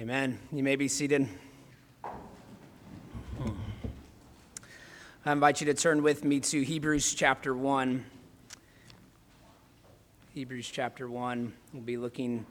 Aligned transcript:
Amen. 0.00 0.38
You 0.50 0.62
may 0.62 0.76
be 0.76 0.88
seated. 0.88 1.28
I 5.26 5.32
invite 5.32 5.60
you 5.60 5.66
to 5.66 5.74
turn 5.74 6.02
with 6.02 6.24
me 6.24 6.40
to 6.40 6.62
Hebrews 6.62 7.12
chapter 7.12 7.54
1. 7.54 8.02
Hebrews 10.32 10.70
chapter 10.70 11.06
1. 11.06 11.52
We'll 11.74 11.82
be 11.82 11.98
looking 11.98 12.46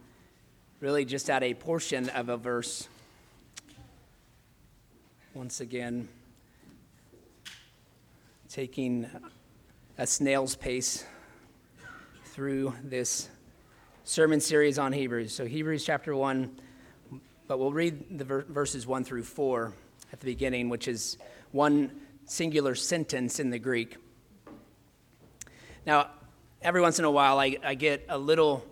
really 0.79 1.05
just 1.05 1.27
at 1.31 1.41
a 1.41 1.55
portion 1.55 2.09
of 2.09 2.29
a 2.29 2.37
verse. 2.37 2.87
Once 5.33 5.59
again, 5.59 6.07
taking 8.47 9.09
a 9.97 10.05
snail's 10.05 10.55
pace 10.55 11.03
through 12.25 12.75
this 12.83 13.27
sermon 14.03 14.39
series 14.39 14.77
on 14.77 14.93
Hebrews. 14.93 15.33
So, 15.33 15.47
Hebrews 15.47 15.83
chapter 15.83 16.15
1, 16.15 16.59
but 17.49 17.57
we'll 17.57 17.73
read 17.73 18.19
the 18.19 18.23
ver- 18.23 18.45
verses 18.47 18.85
1 18.85 19.03
through 19.03 19.23
4 19.23 19.73
at 20.13 20.19
the 20.19 20.25
beginning, 20.25 20.69
which 20.69 20.87
is 20.87 21.17
one 21.51 21.89
singular 22.25 22.75
sentence 22.75 23.39
in 23.39 23.49
the 23.49 23.57
Greek. 23.57 23.97
Now, 25.83 26.11
every 26.61 26.79
once 26.79 26.99
in 26.99 27.05
a 27.05 27.11
while, 27.11 27.39
I, 27.39 27.57
I 27.63 27.73
get 27.73 28.05
a 28.07 28.19
little 28.19 28.63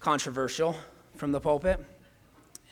controversial 0.00 0.74
from 1.16 1.32
the 1.32 1.40
pulpit, 1.40 1.84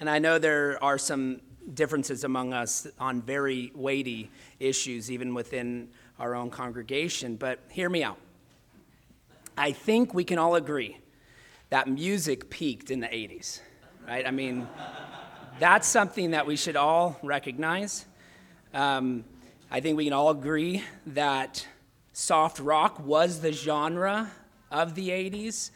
and 0.00 0.08
I 0.08 0.18
know 0.18 0.38
there 0.38 0.82
are 0.82 0.96
some 0.96 1.42
differences 1.74 2.24
among 2.24 2.54
us 2.54 2.86
on 2.98 3.20
very 3.20 3.72
weighty 3.74 4.30
issues, 4.58 5.10
even 5.10 5.34
within 5.34 5.90
our 6.18 6.34
own 6.34 6.48
congregation, 6.48 7.36
but 7.36 7.58
hear 7.68 7.90
me 7.90 8.02
out. 8.02 8.16
I 9.58 9.72
think 9.72 10.14
we 10.14 10.24
can 10.24 10.38
all 10.38 10.54
agree 10.54 10.96
that 11.68 11.88
music 11.88 12.48
peaked 12.48 12.90
in 12.90 13.00
the 13.00 13.08
80s, 13.08 13.60
right? 14.08 14.26
I 14.26 14.30
mean, 14.30 14.66
that's 15.62 15.86
something 15.86 16.32
that 16.32 16.44
we 16.44 16.56
should 16.56 16.74
all 16.74 17.16
recognize. 17.22 18.04
Um, 18.74 19.24
I 19.70 19.78
think 19.78 19.96
we 19.96 20.02
can 20.02 20.12
all 20.12 20.30
agree 20.30 20.82
that 21.06 21.64
soft 22.12 22.58
rock 22.58 22.98
was 22.98 23.40
the 23.40 23.52
genre 23.52 24.28
of 24.72 24.96
the 24.96 25.10
80s. 25.10 25.70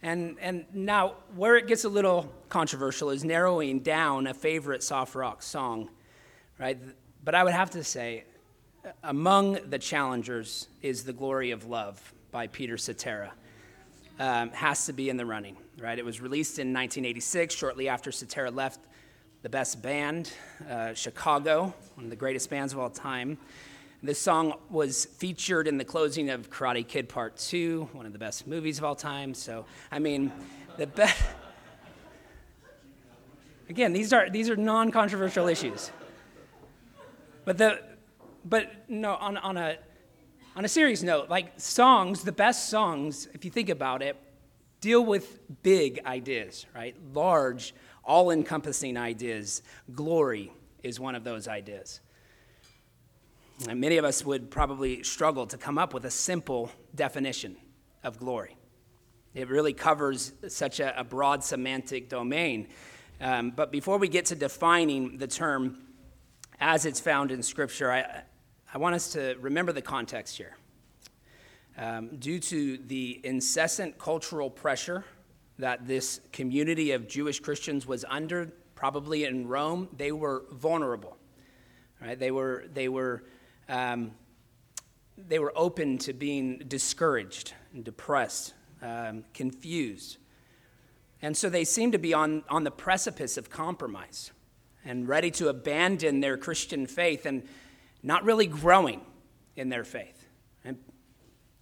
And, 0.00 0.36
and 0.40 0.64
now, 0.72 1.14
where 1.34 1.56
it 1.56 1.66
gets 1.66 1.82
a 1.82 1.88
little 1.88 2.32
controversial 2.50 3.10
is 3.10 3.24
narrowing 3.24 3.80
down 3.80 4.28
a 4.28 4.34
favorite 4.34 4.80
soft 4.84 5.16
rock 5.16 5.42
song, 5.42 5.90
right? 6.60 6.78
But 7.24 7.34
I 7.34 7.42
would 7.42 7.52
have 7.52 7.70
to 7.70 7.82
say, 7.82 8.22
among 9.02 9.58
the 9.68 9.78
challengers 9.78 10.68
is 10.82 11.02
The 11.02 11.12
Glory 11.12 11.50
of 11.50 11.66
Love 11.66 12.14
by 12.30 12.46
Peter 12.46 12.78
Cetera. 12.78 13.32
Um, 14.20 14.50
has 14.50 14.86
to 14.86 14.92
be 14.92 15.10
in 15.10 15.16
the 15.16 15.26
running, 15.26 15.56
right? 15.80 15.98
It 15.98 16.04
was 16.04 16.20
released 16.20 16.60
in 16.60 16.68
1986, 16.68 17.52
shortly 17.52 17.88
after 17.88 18.12
Cetera 18.12 18.48
left 18.52 18.78
the 19.42 19.48
best 19.48 19.82
band, 19.82 20.32
uh, 20.70 20.94
Chicago, 20.94 21.74
one 21.96 22.04
of 22.04 22.10
the 22.10 22.16
greatest 22.16 22.48
bands 22.48 22.72
of 22.72 22.78
all 22.78 22.90
time. 22.90 23.36
This 24.00 24.20
song 24.20 24.54
was 24.70 25.04
featured 25.04 25.66
in 25.66 25.78
the 25.78 25.84
closing 25.84 26.30
of 26.30 26.48
Karate 26.48 26.86
Kid 26.86 27.08
Part 27.08 27.36
2, 27.38 27.88
one 27.92 28.06
of 28.06 28.12
the 28.12 28.20
best 28.20 28.46
movies 28.46 28.78
of 28.78 28.84
all 28.84 28.94
time. 28.94 29.34
So, 29.34 29.64
I 29.90 29.98
mean, 29.98 30.32
the 30.76 30.86
best. 30.86 31.20
Again, 33.68 33.92
these 33.92 34.12
are, 34.12 34.30
these 34.30 34.48
are 34.48 34.56
non 34.56 34.92
controversial 34.92 35.48
issues. 35.48 35.90
But, 37.44 37.58
the, 37.58 37.80
but 38.44 38.88
no, 38.88 39.14
on, 39.14 39.36
on, 39.38 39.56
a, 39.56 39.76
on 40.54 40.64
a 40.64 40.68
serious 40.68 41.02
note, 41.02 41.28
like 41.28 41.58
songs, 41.58 42.22
the 42.22 42.32
best 42.32 42.68
songs, 42.68 43.26
if 43.34 43.44
you 43.44 43.50
think 43.50 43.70
about 43.70 44.02
it, 44.02 44.16
deal 44.80 45.04
with 45.04 45.40
big 45.62 46.00
ideas, 46.04 46.66
right? 46.74 46.94
Large 47.12 47.74
all 48.04 48.30
encompassing 48.30 48.96
ideas. 48.96 49.62
Glory 49.94 50.52
is 50.82 50.98
one 50.98 51.14
of 51.14 51.24
those 51.24 51.48
ideas. 51.48 52.00
And 53.68 53.80
many 53.80 53.96
of 53.96 54.04
us 54.04 54.24
would 54.24 54.50
probably 54.50 55.02
struggle 55.02 55.46
to 55.46 55.56
come 55.56 55.78
up 55.78 55.94
with 55.94 56.04
a 56.04 56.10
simple 56.10 56.70
definition 56.94 57.56
of 58.02 58.18
glory. 58.18 58.56
It 59.34 59.48
really 59.48 59.72
covers 59.72 60.32
such 60.48 60.80
a, 60.80 60.98
a 60.98 61.04
broad 61.04 61.44
semantic 61.44 62.08
domain. 62.08 62.68
Um, 63.20 63.50
but 63.50 63.70
before 63.70 63.98
we 63.98 64.08
get 64.08 64.26
to 64.26 64.34
defining 64.34 65.16
the 65.18 65.28
term 65.28 65.78
as 66.60 66.86
it's 66.86 67.00
found 67.00 67.30
in 67.30 67.42
Scripture, 67.42 67.90
I, 67.90 68.22
I 68.74 68.78
want 68.78 68.94
us 68.94 69.12
to 69.12 69.36
remember 69.40 69.72
the 69.72 69.82
context 69.82 70.36
here. 70.36 70.56
Um, 71.78 72.16
due 72.18 72.38
to 72.38 72.78
the 72.78 73.20
incessant 73.24 73.98
cultural 73.98 74.50
pressure 74.50 75.04
that 75.62 75.86
this 75.86 76.20
community 76.32 76.90
of 76.90 77.06
Jewish 77.06 77.38
Christians 77.38 77.86
was 77.86 78.04
under, 78.08 78.52
probably 78.74 79.24
in 79.24 79.46
Rome, 79.46 79.88
they 79.96 80.10
were 80.10 80.42
vulnerable. 80.50 81.16
Right? 82.00 82.18
They 82.18 82.32
were, 82.32 82.64
they 82.74 82.88
were, 82.88 83.22
um, 83.68 84.10
they 85.16 85.38
were 85.38 85.52
open 85.54 85.98
to 85.98 86.12
being 86.12 86.64
discouraged 86.66 87.54
and 87.72 87.84
depressed, 87.84 88.54
um, 88.82 89.24
confused. 89.34 90.16
And 91.22 91.36
so 91.36 91.48
they 91.48 91.62
seemed 91.62 91.92
to 91.92 91.98
be 92.00 92.12
on, 92.12 92.42
on 92.48 92.64
the 92.64 92.72
precipice 92.72 93.36
of 93.36 93.48
compromise 93.48 94.32
and 94.84 95.06
ready 95.06 95.30
to 95.30 95.48
abandon 95.48 96.18
their 96.18 96.36
Christian 96.36 96.88
faith 96.88 97.24
and 97.24 97.44
not 98.02 98.24
really 98.24 98.48
growing 98.48 99.00
in 99.54 99.68
their 99.68 99.84
faith. 99.84 100.21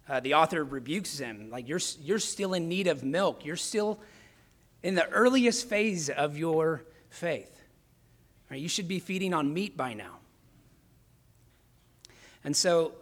Uh, 0.09 0.19
the 0.19 0.33
author 0.33 0.63
rebukes 0.63 1.19
him, 1.19 1.49
like, 1.49 1.67
you're, 1.67 1.79
you're 2.01 2.19
still 2.19 2.53
in 2.53 2.67
need 2.67 2.87
of 2.87 3.03
milk. 3.03 3.45
You're 3.45 3.55
still 3.55 3.99
in 4.83 4.95
the 4.95 5.07
earliest 5.09 5.69
phase 5.69 6.09
of 6.09 6.37
your 6.37 6.83
faith. 7.09 7.61
Right? 8.49 8.59
You 8.59 8.67
should 8.67 8.87
be 8.87 8.99
feeding 8.99 9.33
on 9.33 9.53
meat 9.53 9.77
by 9.77 9.93
now. 9.93 10.17
And 12.43 12.55
so 12.55 12.93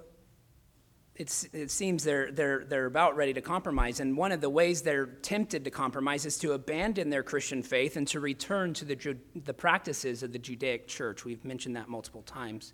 it's, 1.15 1.45
it 1.53 1.71
seems 1.71 2.03
they're, 2.03 2.31
they're, 2.31 2.63
they're 2.65 2.85
about 2.85 3.15
ready 3.15 3.33
to 3.33 3.41
compromise. 3.41 3.99
And 3.99 4.15
one 4.15 4.31
of 4.31 4.41
the 4.41 4.49
ways 4.49 4.81
they're 4.81 5.05
tempted 5.05 5.63
to 5.63 5.71
compromise 5.71 6.25
is 6.25 6.37
to 6.39 6.51
abandon 6.51 7.09
their 7.09 7.23
Christian 7.23 7.63
faith 7.63 7.97
and 7.97 8.07
to 8.09 8.19
return 8.19 8.73
to 8.75 8.85
the, 8.85 9.17
the 9.45 9.53
practices 9.53 10.21
of 10.21 10.31
the 10.31 10.39
Judaic 10.39 10.87
church. 10.87 11.25
We've 11.25 11.43
mentioned 11.43 11.75
that 11.75 11.89
multiple 11.89 12.21
times. 12.21 12.73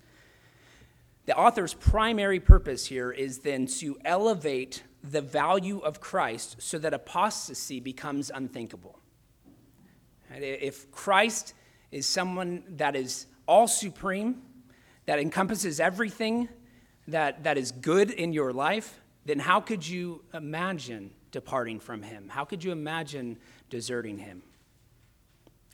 The 1.26 1.36
author's 1.36 1.74
primary 1.74 2.38
purpose 2.38 2.86
here 2.86 3.10
is 3.10 3.40
then 3.40 3.66
to 3.66 3.98
elevate 4.04 4.84
the 5.02 5.20
value 5.20 5.80
of 5.80 6.00
Christ 6.00 6.56
so 6.58 6.78
that 6.78 6.94
apostasy 6.94 7.80
becomes 7.80 8.30
unthinkable. 8.30 9.00
If 10.30 10.90
Christ 10.90 11.54
is 11.90 12.06
someone 12.06 12.62
that 12.76 12.96
is 12.96 13.26
all 13.46 13.68
supreme, 13.68 14.42
that 15.06 15.18
encompasses 15.18 15.80
everything 15.80 16.48
that, 17.08 17.44
that 17.44 17.58
is 17.58 17.72
good 17.72 18.10
in 18.10 18.32
your 18.32 18.52
life, 18.52 19.00
then 19.24 19.38
how 19.38 19.60
could 19.60 19.86
you 19.86 20.22
imagine 20.32 21.10
departing 21.30 21.80
from 21.80 22.02
him? 22.02 22.28
How 22.28 22.44
could 22.44 22.62
you 22.62 22.72
imagine 22.72 23.38
deserting 23.70 24.18
him? 24.18 24.42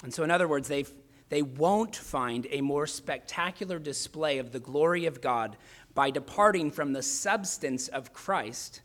And 0.02 0.12
so, 0.12 0.22
in 0.24 0.30
other 0.30 0.48
words, 0.48 0.69
they've 0.69 0.92
they 1.32 1.41
won't 1.41 1.97
find 1.97 2.47
a 2.50 2.60
more 2.60 2.87
spectacular 2.87 3.78
display 3.78 4.37
of 4.37 4.53
the 4.53 4.60
glory 4.60 5.06
of 5.06 5.22
God 5.22 5.56
by 5.94 6.10
departing 6.10 6.70
from 6.70 6.93
the 6.93 7.03
substance 7.03 7.88
of 7.88 8.12
Christ 8.12 8.82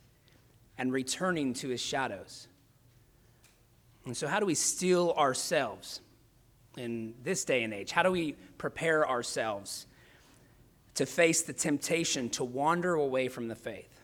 and 0.78 0.94
returning 0.94 1.53
to 1.55 1.67
his 1.67 1.82
shadows. 1.82 2.47
And 4.05 4.16
so, 4.16 4.29
how 4.29 4.40
do 4.40 4.46
we 4.46 4.55
steel 4.55 5.14
ourselves 5.17 5.99
in 6.78 7.16
this 7.22 7.44
day 7.44 7.64
and 7.64 7.73
age? 7.73 7.91
How 7.91 8.02
do 8.02 8.11
we 8.11 8.38
prepare 8.58 9.05
ourselves 9.05 9.85
to 10.96 11.05
face 11.05 11.41
the 11.41 11.52
temptation 11.52 12.29
to 12.29 12.46
wander 12.46 12.94
away 12.94 13.28
from 13.28 13.49
the 13.49 13.55
faith? 13.55 13.99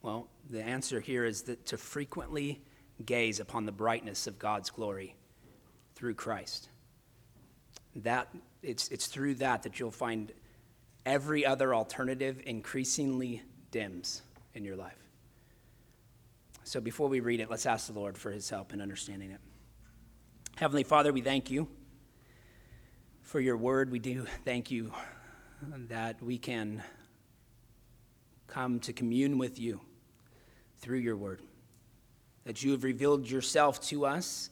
Well, 0.00 0.28
the 0.48 0.62
answer 0.62 0.98
here 1.00 1.26
is 1.26 1.42
that 1.42 1.66
to 1.66 1.76
frequently 1.76 2.62
gaze 3.04 3.38
upon 3.38 3.66
the 3.66 3.72
brightness 3.72 4.26
of 4.26 4.38
God's 4.38 4.70
glory 4.70 5.14
through 6.04 6.12
Christ. 6.12 6.68
That, 7.96 8.28
it's, 8.62 8.88
it's 8.88 9.06
through 9.06 9.36
that 9.36 9.62
that 9.62 9.80
you'll 9.80 9.90
find 9.90 10.30
every 11.06 11.46
other 11.46 11.74
alternative 11.74 12.42
increasingly 12.44 13.40
dims 13.70 14.20
in 14.52 14.66
your 14.66 14.76
life. 14.76 14.98
So 16.64 16.78
before 16.78 17.08
we 17.08 17.20
read 17.20 17.40
it, 17.40 17.48
let's 17.48 17.64
ask 17.64 17.86
the 17.86 17.98
Lord 17.98 18.18
for 18.18 18.30
his 18.30 18.50
help 18.50 18.74
in 18.74 18.82
understanding 18.82 19.30
it. 19.30 19.40
Heavenly 20.56 20.82
Father, 20.82 21.10
we 21.10 21.22
thank 21.22 21.50
you 21.50 21.68
for 23.22 23.40
your 23.40 23.56
word. 23.56 23.90
We 23.90 23.98
do 23.98 24.26
thank 24.44 24.70
you 24.70 24.92
that 25.88 26.22
we 26.22 26.36
can 26.36 26.82
come 28.46 28.78
to 28.80 28.92
commune 28.92 29.38
with 29.38 29.58
you 29.58 29.80
through 30.80 30.98
your 30.98 31.16
word, 31.16 31.40
that 32.44 32.62
you 32.62 32.72
have 32.72 32.84
revealed 32.84 33.26
yourself 33.26 33.80
to 33.84 34.04
us 34.04 34.50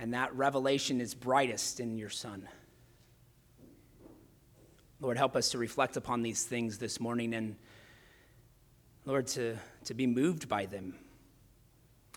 and 0.00 0.14
that 0.14 0.34
revelation 0.34 0.98
is 0.98 1.14
brightest 1.14 1.78
in 1.78 1.98
your 1.98 2.08
Son. 2.08 2.48
Lord, 4.98 5.18
help 5.18 5.36
us 5.36 5.50
to 5.50 5.58
reflect 5.58 5.98
upon 5.98 6.22
these 6.22 6.42
things 6.42 6.78
this 6.78 6.98
morning 6.98 7.34
and, 7.34 7.56
Lord, 9.04 9.26
to, 9.28 9.56
to 9.84 9.94
be 9.94 10.06
moved 10.06 10.48
by 10.48 10.64
them, 10.64 10.94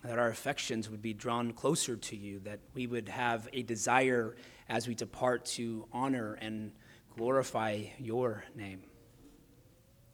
that 0.02 0.18
our 0.18 0.28
affections 0.28 0.88
would 0.88 1.02
be 1.02 1.12
drawn 1.12 1.52
closer 1.52 1.96
to 1.96 2.16
you, 2.16 2.40
that 2.40 2.60
we 2.72 2.86
would 2.86 3.10
have 3.10 3.48
a 3.52 3.62
desire 3.62 4.34
as 4.70 4.88
we 4.88 4.94
depart 4.94 5.44
to 5.44 5.86
honor 5.92 6.38
and 6.40 6.72
glorify 7.14 7.82
your 7.98 8.44
name. 8.56 8.82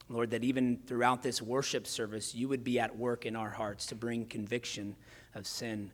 Lord, 0.08 0.31
that 0.31 0.43
even 0.43 0.81
throughout 0.87 1.23
this 1.23 1.40
worship 1.40 1.87
service, 1.87 2.34
you 2.34 2.49
would 2.49 2.64
be 2.64 2.81
at 2.81 2.99
work 2.99 3.26
in 3.26 3.37
our 3.37 3.50
hearts 3.50 3.87
to 3.87 3.94
bring 3.94 4.26
conviction 4.26 4.96
of 5.37 5.46
sin. 5.46 5.93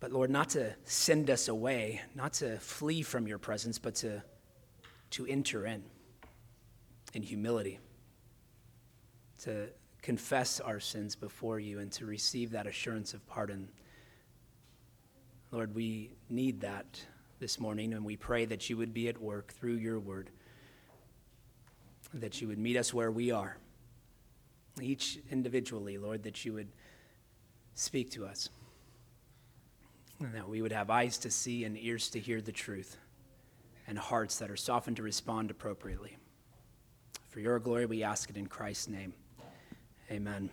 But 0.00 0.12
Lord, 0.12 0.30
not 0.30 0.50
to 0.50 0.74
send 0.84 1.28
us 1.30 1.48
away, 1.48 2.02
not 2.14 2.34
to 2.34 2.58
flee 2.58 3.02
from 3.02 3.26
your 3.26 3.38
presence, 3.38 3.78
but 3.78 3.96
to, 3.96 4.22
to 5.10 5.26
enter 5.26 5.66
in 5.66 5.82
in 7.14 7.22
humility, 7.22 7.78
to 9.38 9.68
confess 10.02 10.60
our 10.60 10.78
sins 10.78 11.16
before 11.16 11.58
you 11.58 11.78
and 11.78 11.90
to 11.92 12.06
receive 12.06 12.50
that 12.50 12.66
assurance 12.66 13.14
of 13.14 13.26
pardon. 13.26 13.68
Lord, 15.50 15.74
we 15.74 16.12
need 16.28 16.60
that 16.60 17.00
this 17.40 17.58
morning, 17.58 17.94
and 17.94 18.04
we 18.04 18.16
pray 18.16 18.44
that 18.44 18.68
you 18.68 18.76
would 18.76 18.92
be 18.92 19.08
at 19.08 19.18
work 19.18 19.52
through 19.52 19.76
your 19.76 19.98
word, 19.98 20.30
that 22.14 22.40
you 22.40 22.48
would 22.48 22.58
meet 22.58 22.76
us 22.76 22.92
where 22.92 23.10
we 23.10 23.30
are, 23.30 23.56
each 24.80 25.18
individually, 25.30 25.98
Lord, 25.98 26.22
that 26.24 26.44
you 26.44 26.52
would 26.52 26.68
speak 27.74 28.10
to 28.12 28.26
us, 28.26 28.48
and 30.20 30.34
that 30.34 30.48
we 30.48 30.62
would 30.62 30.72
have 30.72 30.90
eyes 30.90 31.18
to 31.18 31.30
see 31.30 31.64
and 31.64 31.78
ears 31.78 32.10
to 32.10 32.20
hear 32.20 32.40
the 32.40 32.52
truth, 32.52 32.96
and 33.86 33.98
hearts 33.98 34.38
that 34.38 34.50
are 34.50 34.56
softened 34.56 34.96
to 34.96 35.02
respond 35.02 35.50
appropriately. 35.50 36.16
For 37.28 37.40
your 37.40 37.58
glory, 37.58 37.86
we 37.86 38.02
ask 38.02 38.28
it 38.30 38.36
in 38.36 38.46
Christ's 38.46 38.88
name. 38.88 39.14
Amen. 40.10 40.50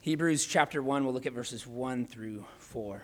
Hebrews 0.00 0.46
chapter 0.46 0.82
1, 0.82 1.04
we'll 1.04 1.12
look 1.12 1.26
at 1.26 1.32
verses 1.32 1.66
1 1.66 2.06
through 2.06 2.44
4. 2.58 3.02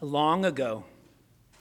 Long 0.00 0.44
ago, 0.44 0.84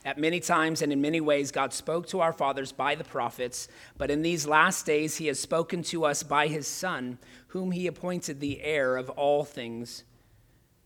at 0.05 0.19
many 0.19 0.39
times 0.39 0.83
and 0.83 0.93
in 0.93 1.01
many 1.01 1.19
ways, 1.19 1.51
God 1.51 1.73
spoke 1.73 2.07
to 2.09 2.21
our 2.21 2.31
fathers 2.31 2.71
by 2.71 2.93
the 2.93 3.03
prophets, 3.03 3.67
but 3.97 4.11
in 4.11 4.21
these 4.21 4.45
last 4.45 4.85
days, 4.85 5.17
He 5.17 5.25
has 5.27 5.39
spoken 5.39 5.81
to 5.83 6.05
us 6.05 6.21
by 6.21 6.47
His 6.47 6.67
Son, 6.67 7.17
whom 7.47 7.71
He 7.71 7.87
appointed 7.87 8.39
the 8.39 8.61
heir 8.61 8.95
of 8.95 9.09
all 9.09 9.43
things, 9.43 10.03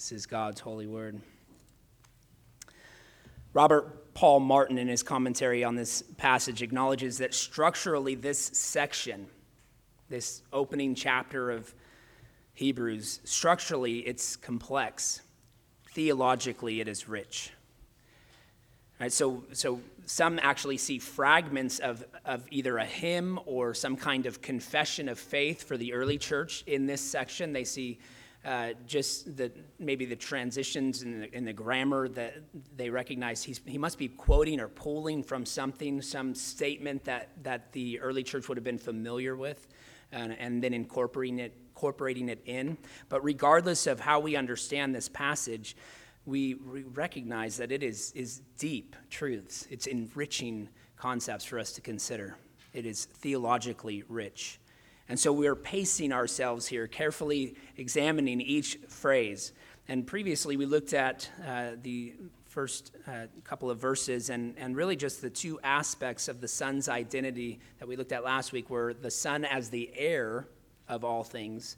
This 0.00 0.12
is 0.12 0.24
God's 0.24 0.62
holy 0.62 0.86
word. 0.86 1.20
Robert 3.52 4.14
Paul 4.14 4.40
Martin, 4.40 4.78
in 4.78 4.88
his 4.88 5.02
commentary 5.02 5.62
on 5.62 5.74
this 5.74 6.02
passage, 6.16 6.62
acknowledges 6.62 7.18
that 7.18 7.34
structurally, 7.34 8.14
this 8.14 8.38
section, 8.38 9.26
this 10.08 10.40
opening 10.54 10.94
chapter 10.94 11.50
of 11.50 11.74
Hebrews, 12.54 13.20
structurally, 13.24 13.98
it's 13.98 14.36
complex. 14.36 15.20
Theologically, 15.90 16.80
it 16.80 16.88
is 16.88 17.06
rich. 17.06 17.52
Right, 18.98 19.12
so, 19.12 19.44
so 19.52 19.80
some 20.06 20.40
actually 20.42 20.78
see 20.78 20.98
fragments 20.98 21.78
of, 21.78 22.06
of 22.24 22.46
either 22.50 22.78
a 22.78 22.86
hymn 22.86 23.38
or 23.44 23.74
some 23.74 23.98
kind 23.98 24.24
of 24.24 24.40
confession 24.40 25.10
of 25.10 25.18
faith 25.18 25.62
for 25.62 25.76
the 25.76 25.92
early 25.92 26.16
church 26.16 26.64
in 26.66 26.86
this 26.86 27.02
section. 27.02 27.52
They 27.52 27.64
see 27.64 27.98
uh, 28.44 28.70
just 28.86 29.36
the 29.36 29.52
maybe 29.78 30.06
the 30.06 30.16
transitions 30.16 31.02
in 31.02 31.20
the, 31.20 31.36
in 31.36 31.44
the 31.44 31.52
grammar 31.52 32.08
that 32.08 32.34
they 32.76 32.88
recognize 32.88 33.42
he 33.42 33.78
must 33.78 33.98
be 33.98 34.08
quoting 34.08 34.60
or 34.60 34.68
pulling 34.68 35.22
from 35.22 35.44
something, 35.44 36.00
some 36.00 36.34
statement 36.34 37.04
that, 37.04 37.30
that 37.42 37.72
the 37.72 38.00
early 38.00 38.22
church 38.22 38.48
would 38.48 38.56
have 38.56 38.64
been 38.64 38.78
familiar 38.78 39.36
with, 39.36 39.68
and, 40.12 40.34
and 40.38 40.62
then 40.62 40.72
incorporating 40.72 41.38
it, 41.38 41.54
incorporating 41.74 42.28
it 42.28 42.40
in. 42.46 42.78
But 43.08 43.22
regardless 43.22 43.86
of 43.86 44.00
how 44.00 44.20
we 44.20 44.36
understand 44.36 44.94
this 44.94 45.08
passage, 45.08 45.76
we 46.24 46.54
recognize 46.54 47.56
that 47.58 47.72
it 47.72 47.82
is, 47.82 48.12
is 48.14 48.40
deep 48.58 48.96
truths. 49.10 49.66
It's 49.70 49.86
enriching 49.86 50.68
concepts 50.96 51.44
for 51.44 51.58
us 51.58 51.72
to 51.72 51.80
consider. 51.80 52.36
It 52.72 52.86
is 52.86 53.06
theologically 53.06 54.04
rich. 54.08 54.60
And 55.10 55.18
so 55.18 55.32
we're 55.32 55.56
pacing 55.56 56.12
ourselves 56.12 56.68
here, 56.68 56.86
carefully 56.86 57.56
examining 57.76 58.40
each 58.40 58.78
phrase. 58.86 59.52
And 59.88 60.06
previously, 60.06 60.56
we 60.56 60.66
looked 60.66 60.94
at 60.94 61.28
uh, 61.44 61.70
the 61.82 62.14
first 62.46 62.92
uh, 63.08 63.26
couple 63.42 63.72
of 63.72 63.80
verses 63.80 64.30
and, 64.30 64.54
and 64.56 64.76
really 64.76 64.94
just 64.94 65.20
the 65.20 65.28
two 65.28 65.58
aspects 65.64 66.28
of 66.28 66.40
the 66.40 66.46
Son's 66.46 66.88
identity 66.88 67.58
that 67.80 67.88
we 67.88 67.96
looked 67.96 68.12
at 68.12 68.22
last 68.22 68.52
week 68.52 68.70
were 68.70 68.94
the 68.94 69.10
Son 69.10 69.44
as 69.44 69.68
the 69.68 69.90
heir 69.96 70.46
of 70.88 71.02
all 71.02 71.24
things, 71.24 71.76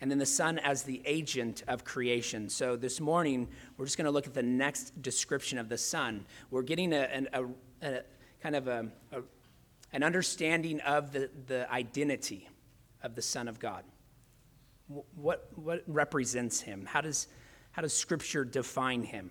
and 0.00 0.10
then 0.10 0.16
the 0.16 0.24
Son 0.24 0.58
as 0.58 0.82
the 0.82 1.02
agent 1.04 1.62
of 1.68 1.84
creation. 1.84 2.48
So 2.48 2.76
this 2.76 2.98
morning, 2.98 3.48
we're 3.76 3.84
just 3.84 3.98
going 3.98 4.06
to 4.06 4.10
look 4.10 4.26
at 4.26 4.32
the 4.32 4.42
next 4.42 5.02
description 5.02 5.58
of 5.58 5.68
the 5.68 5.76
Son. 5.76 6.24
We're 6.50 6.62
getting 6.62 6.94
a, 6.94 7.26
a, 7.30 7.42
a, 7.42 7.86
a 7.86 8.02
kind 8.42 8.56
of 8.56 8.68
a, 8.68 8.86
an 9.92 10.02
understanding 10.02 10.80
of 10.80 11.12
the, 11.12 11.28
the 11.46 11.70
identity 11.70 12.48
of 13.02 13.14
the 13.14 13.22
Son 13.22 13.48
of 13.48 13.58
God? 13.58 13.84
What, 15.14 15.48
what 15.54 15.82
represents 15.86 16.60
him? 16.60 16.84
How 16.86 17.00
does, 17.00 17.28
how 17.72 17.82
does 17.82 17.92
Scripture 17.92 18.44
define 18.44 19.02
him? 19.02 19.30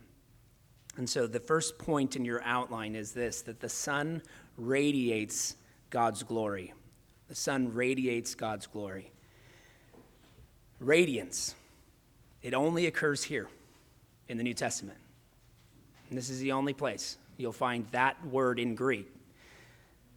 And 0.98 1.10
so 1.10 1.28
the 1.28 1.40
first 1.40 1.78
point 1.78 2.16
in 2.16 2.26
your 2.26 2.42
outline 2.44 2.96
is 2.96 3.14
this 3.14 3.42
that 3.44 3.60
the 3.60 3.70
Son 3.70 4.22
radiates 4.58 5.56
God's 5.90 6.24
glory. 6.24 6.74
The 7.28 7.36
Son 7.36 7.74
radiates 7.74 8.36
God's 8.36 8.68
glory. 8.68 9.12
Radiance, 10.80 11.56
it 12.42 12.54
only 12.54 12.88
occurs 12.88 13.24
here 13.24 13.50
in 14.30 14.38
the 14.38 14.44
New 14.44 14.54
Testament. 14.54 14.98
And 16.10 16.18
this 16.18 16.30
is 16.30 16.40
the 16.40 16.54
only 16.54 16.74
place 16.74 17.18
you'll 17.38 17.52
find 17.52 17.86
that 17.92 18.26
word 18.26 18.60
in 18.60 18.76
Greek 18.76 19.08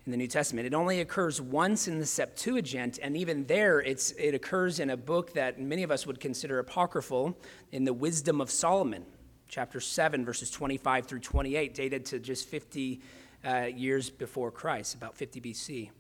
in 0.05 0.11
the 0.11 0.19
New 0.19 0.27
Testament. 0.27 0.67
It 0.67 0.75
only 0.75 1.01
occurs 1.01 1.41
once 1.41 1.87
in 1.87 1.99
the 1.99 2.07
Septuagint, 2.07 2.99
and 3.03 3.17
even 3.17 3.45
there, 3.45 3.81
it's, 3.81 4.11
it 4.13 4.35
occurs 4.35 4.81
in 4.81 4.91
a 4.91 4.97
book 4.97 5.33
that 5.35 5.61
many 5.61 5.85
of 5.85 5.91
us 5.91 6.07
would 6.07 6.19
consider 6.19 6.59
apocryphal 6.59 7.37
in 7.71 7.85
the 7.85 7.93
Wisdom 7.93 8.41
of 8.41 8.51
Solomon, 8.51 9.05
chapter 9.49 9.79
7, 9.79 10.25
verses 10.25 10.51
25 10.51 11.07
through 11.07 11.21
28, 11.21 11.75
dated 11.75 12.05
to 12.07 12.19
just 12.19 12.49
50 12.49 13.01
uh, 13.45 13.69
years 13.75 14.11
before 14.11 14.51
Christ, 14.51 14.97
about 14.97 15.17
50 15.17 15.41
BC. 15.41 15.91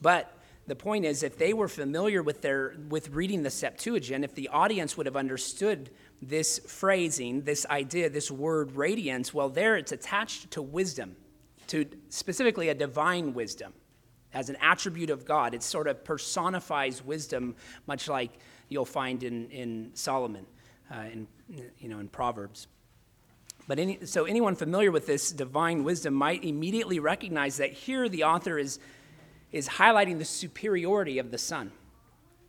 But 0.00 0.34
the 0.66 0.76
point 0.76 1.04
is, 1.04 1.22
if 1.22 1.36
they 1.36 1.52
were 1.52 1.68
familiar 1.68 2.22
with, 2.22 2.40
their, 2.40 2.76
with 2.88 3.10
reading 3.10 3.42
the 3.42 3.50
Septuagint, 3.50 4.24
if 4.24 4.34
the 4.34 4.48
audience 4.48 4.96
would 4.96 5.06
have 5.06 5.16
understood 5.16 5.90
this 6.22 6.60
phrasing, 6.60 7.42
this 7.42 7.66
idea, 7.66 8.08
this 8.08 8.30
word 8.30 8.72
radiance, 8.72 9.34
well, 9.34 9.50
there 9.50 9.76
it's 9.76 9.92
attached 9.92 10.52
to 10.52 10.62
wisdom 10.62 11.16
to 11.72 11.86
specifically 12.10 12.68
a 12.68 12.74
divine 12.74 13.32
wisdom 13.32 13.72
as 14.34 14.50
an 14.50 14.56
attribute 14.60 15.08
of 15.08 15.24
God. 15.24 15.54
It 15.54 15.62
sort 15.62 15.88
of 15.88 16.04
personifies 16.04 17.02
wisdom, 17.02 17.56
much 17.86 18.08
like 18.08 18.30
you'll 18.68 18.84
find 18.84 19.22
in, 19.22 19.48
in 19.48 19.90
Solomon, 19.94 20.44
uh, 20.94 21.04
in, 21.10 21.26
you 21.78 21.88
know, 21.88 21.98
in 21.98 22.08
Proverbs. 22.08 22.66
But 23.66 23.78
any, 23.78 24.04
so 24.04 24.26
anyone 24.26 24.54
familiar 24.54 24.90
with 24.90 25.06
this 25.06 25.32
divine 25.32 25.82
wisdom 25.82 26.12
might 26.12 26.44
immediately 26.44 26.98
recognize 26.98 27.56
that 27.56 27.72
here 27.72 28.06
the 28.06 28.24
author 28.24 28.58
is, 28.58 28.78
is 29.50 29.66
highlighting 29.66 30.18
the 30.18 30.26
superiority 30.26 31.18
of 31.18 31.30
the 31.30 31.38
Son. 31.38 31.72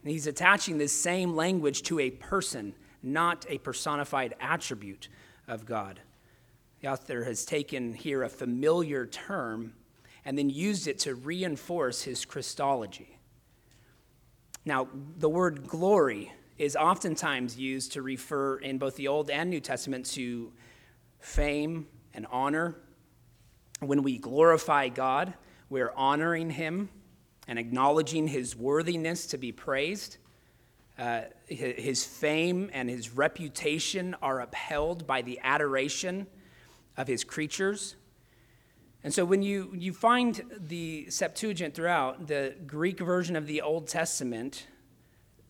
And 0.03 0.11
he's 0.11 0.27
attaching 0.27 0.79
this 0.79 0.91
same 0.91 1.33
language 1.33 1.83
to 1.83 1.97
a 2.01 2.11
person, 2.11 2.73
not 3.01 3.45
a 3.47 3.57
personified 3.59 4.35
attribute 4.41 5.07
of 5.47 5.65
God. 5.65 6.01
The 6.83 6.89
author 6.89 7.23
has 7.23 7.45
taken 7.45 7.93
here 7.93 8.23
a 8.23 8.29
familiar 8.29 9.05
term 9.05 9.71
and 10.25 10.37
then 10.37 10.49
used 10.49 10.89
it 10.89 10.99
to 10.99 11.15
reinforce 11.15 12.01
his 12.01 12.25
Christology. 12.25 13.17
Now, 14.65 14.89
the 15.17 15.29
word 15.29 15.65
glory 15.65 16.33
is 16.57 16.75
oftentimes 16.75 17.57
used 17.57 17.93
to 17.93 18.01
refer 18.01 18.57
in 18.57 18.79
both 18.79 18.97
the 18.97 19.07
Old 19.07 19.29
and 19.29 19.49
New 19.49 19.61
Testament 19.61 20.07
to 20.07 20.51
fame 21.19 21.87
and 22.13 22.27
honor. 22.29 22.75
When 23.79 24.03
we 24.03 24.17
glorify 24.17 24.89
God, 24.89 25.33
we're 25.69 25.93
honoring 25.95 26.49
him 26.49 26.89
and 27.47 27.57
acknowledging 27.57 28.27
his 28.27 28.57
worthiness 28.57 29.27
to 29.27 29.37
be 29.37 29.53
praised. 29.53 30.17
Uh, 30.99 31.21
his 31.47 32.03
fame 32.03 32.69
and 32.73 32.89
his 32.89 33.11
reputation 33.11 34.17
are 34.21 34.41
upheld 34.41 35.07
by 35.07 35.21
the 35.21 35.39
adoration 35.43 36.27
of 36.97 37.07
his 37.07 37.23
creatures. 37.23 37.95
And 39.03 39.13
so 39.13 39.25
when 39.25 39.41
you, 39.41 39.71
you 39.73 39.91
find 39.91 40.41
the 40.57 41.09
Septuagint 41.09 41.73
throughout, 41.73 42.27
the 42.27 42.55
Greek 42.65 42.99
version 42.99 43.35
of 43.35 43.47
the 43.47 43.61
Old 43.61 43.87
Testament, 43.87 44.67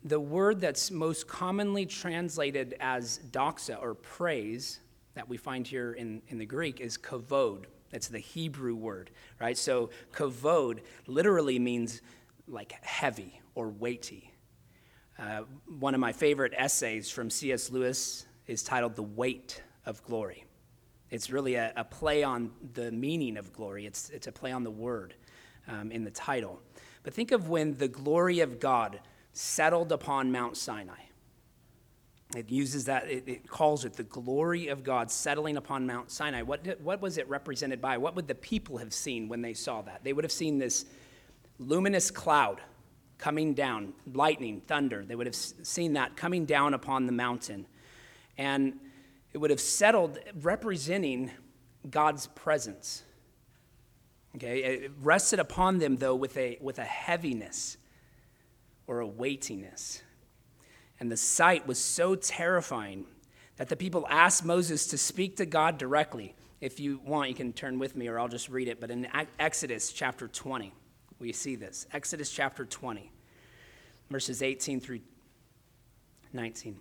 the 0.03 0.19
word 0.19 0.59
that's 0.59 0.89
most 0.89 1.27
commonly 1.27 1.85
translated 1.85 2.75
as 2.79 3.19
doxa 3.31 3.81
or 3.81 3.93
praise 3.93 4.79
that 5.13 5.29
we 5.29 5.37
find 5.37 5.67
here 5.67 5.93
in, 5.93 6.21
in 6.29 6.39
the 6.39 6.45
Greek 6.45 6.81
is 6.81 6.97
kavod. 6.97 7.65
That's 7.91 8.07
the 8.07 8.19
Hebrew 8.19 8.75
word, 8.75 9.11
right? 9.39 9.57
So 9.57 9.91
kavod 10.11 10.79
literally 11.05 11.59
means 11.59 12.01
like 12.47 12.71
heavy 12.81 13.39
or 13.53 13.69
weighty. 13.69 14.33
Uh, 15.19 15.43
one 15.77 15.93
of 15.93 15.99
my 15.99 16.11
favorite 16.11 16.53
essays 16.57 17.09
from 17.09 17.29
C.S. 17.29 17.69
Lewis 17.69 18.25
is 18.47 18.63
titled 18.63 18.95
The 18.95 19.03
Weight 19.03 19.61
of 19.85 20.03
Glory. 20.03 20.43
It's 21.13 21.29
really 21.29 21.53
a, 21.53 21.71
a, 21.75 21.83
play 21.83 22.23
on 22.23 22.49
the 22.73 22.91
meaning 22.91 23.37
of 23.37 23.53
glory, 23.53 23.85
it's, 23.85 24.09
it's 24.09 24.25
a 24.25 24.31
play 24.31 24.51
on 24.51 24.63
the 24.63 24.71
word 24.71 25.13
um, 25.67 25.91
in 25.91 26.03
the 26.03 26.09
title. 26.09 26.59
But 27.03 27.13
think 27.13 27.31
of 27.31 27.49
when 27.49 27.77
the 27.77 27.87
glory 27.87 28.39
of 28.39 28.59
God 28.59 28.99
settled 29.31 29.91
upon 29.91 30.31
Mount 30.31 30.57
Sinai. 30.57 30.97
It 32.35 32.49
uses 32.49 32.85
that, 32.85 33.07
it, 33.07 33.23
it, 33.27 33.47
calls 33.47 33.85
it 33.85 33.93
the 33.93 34.05
glory 34.05 34.69
of 34.69 34.83
God 34.83 35.11
settling 35.11 35.55
upon 35.55 35.85
Mount 35.85 36.09
Sinai. 36.09 36.41
What, 36.41 36.81
what 36.81 36.99
was 36.99 37.19
it 37.19 37.29
represented 37.29 37.79
by? 37.79 37.99
What 37.99 38.15
would 38.15 38.27
the 38.27 38.33
people 38.33 38.79
have 38.79 38.91
seen 38.91 39.29
when 39.29 39.43
they 39.43 39.53
saw 39.53 39.83
that? 39.83 40.03
They 40.03 40.13
would 40.13 40.25
have 40.25 40.31
seen 40.31 40.57
this 40.57 40.85
luminous 41.59 42.09
cloud 42.09 42.59
coming 43.19 43.53
down, 43.53 43.93
lightning, 44.11 44.61
thunder. 44.65 45.05
They 45.05 45.15
would 45.15 45.27
have 45.27 45.35
seen 45.35 45.93
that 45.93 46.17
coming 46.17 46.45
down 46.45 46.73
upon 46.73 47.05
the 47.05 47.11
mountain. 47.11 47.67
And 48.35 48.79
it 49.33 49.39
would 49.39 49.49
have 49.49 49.59
settled, 49.59 50.19
representing 50.41 51.31
God's 51.89 52.27
presence. 52.27 53.03
Okay, 54.35 54.63
it 54.63 54.91
rested 55.01 55.39
upon 55.39 55.79
them, 55.79 55.97
though, 55.97 56.15
with 56.15 56.37
a, 56.37 56.57
with 56.61 56.79
a 56.79 56.83
heaviness 56.83 57.77
or 58.87 58.99
a 58.99 59.07
weightiness. 59.07 60.01
And 60.99 61.11
the 61.11 61.17
sight 61.17 61.67
was 61.67 61.77
so 61.79 62.15
terrifying 62.15 63.05
that 63.57 63.69
the 63.69 63.75
people 63.75 64.07
asked 64.09 64.45
Moses 64.45 64.87
to 64.87 64.97
speak 64.97 65.37
to 65.37 65.45
God 65.45 65.77
directly. 65.77 66.35
If 66.61 66.79
you 66.79 66.99
want, 67.05 67.29
you 67.29 67.35
can 67.35 67.53
turn 67.53 67.77
with 67.77 67.95
me 67.95 68.07
or 68.07 68.19
I'll 68.19 68.27
just 68.27 68.49
read 68.49 68.67
it. 68.67 68.79
But 68.79 68.89
in 68.89 69.07
Exodus 69.37 69.91
chapter 69.91 70.27
20, 70.27 70.73
we 71.19 71.33
see 71.33 71.55
this. 71.55 71.85
Exodus 71.91 72.31
chapter 72.31 72.65
20, 72.65 73.11
verses 74.09 74.41
18 74.41 74.79
through 74.79 75.01
19. 76.31 76.79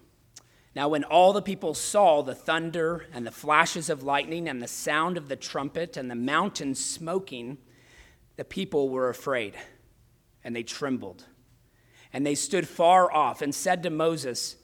Now, 0.75 0.89
when 0.89 1.05
all 1.05 1.33
the 1.33 1.43
people 1.43 1.75
saw 1.75 2.23
the 2.23 2.35
thunder 2.35 3.07
and 3.13 3.27
the 3.27 3.31
flashes 3.31 3.91
of 3.91 4.03
lightning 4.03 4.49
and 4.49 4.63
the 4.63 4.69
sound 4.69 5.19
of 5.19 5.29
the 5.29 5.37
trumpet 5.37 5.97
and 5.97 6.11
the 6.11 6.15
mountain 6.15 6.75
smoking, 6.75 7.59
the 8.37 8.45
people 8.45 8.89
were 8.89 9.11
afraid 9.11 9.55
and 10.43 10.57
they 10.57 10.63
trembled. 10.63 11.27
And 12.13 12.27
they 12.27 12.35
stood 12.35 12.67
far 12.67 13.13
off 13.13 13.43
and 13.43 13.55
said 13.55 13.83
to 13.83 13.91
Moses, 13.91 14.57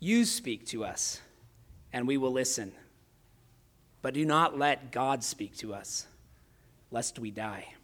You 0.00 0.24
speak 0.24 0.66
to 0.66 0.84
us, 0.84 1.20
and 1.92 2.06
we 2.06 2.16
will 2.16 2.32
listen. 2.32 2.72
But 4.02 4.14
do 4.14 4.24
not 4.24 4.58
let 4.58 4.90
God 4.90 5.22
speak 5.22 5.56
to 5.58 5.74
us, 5.74 6.06
lest 6.90 7.18
we 7.18 7.30
die. 7.30 7.74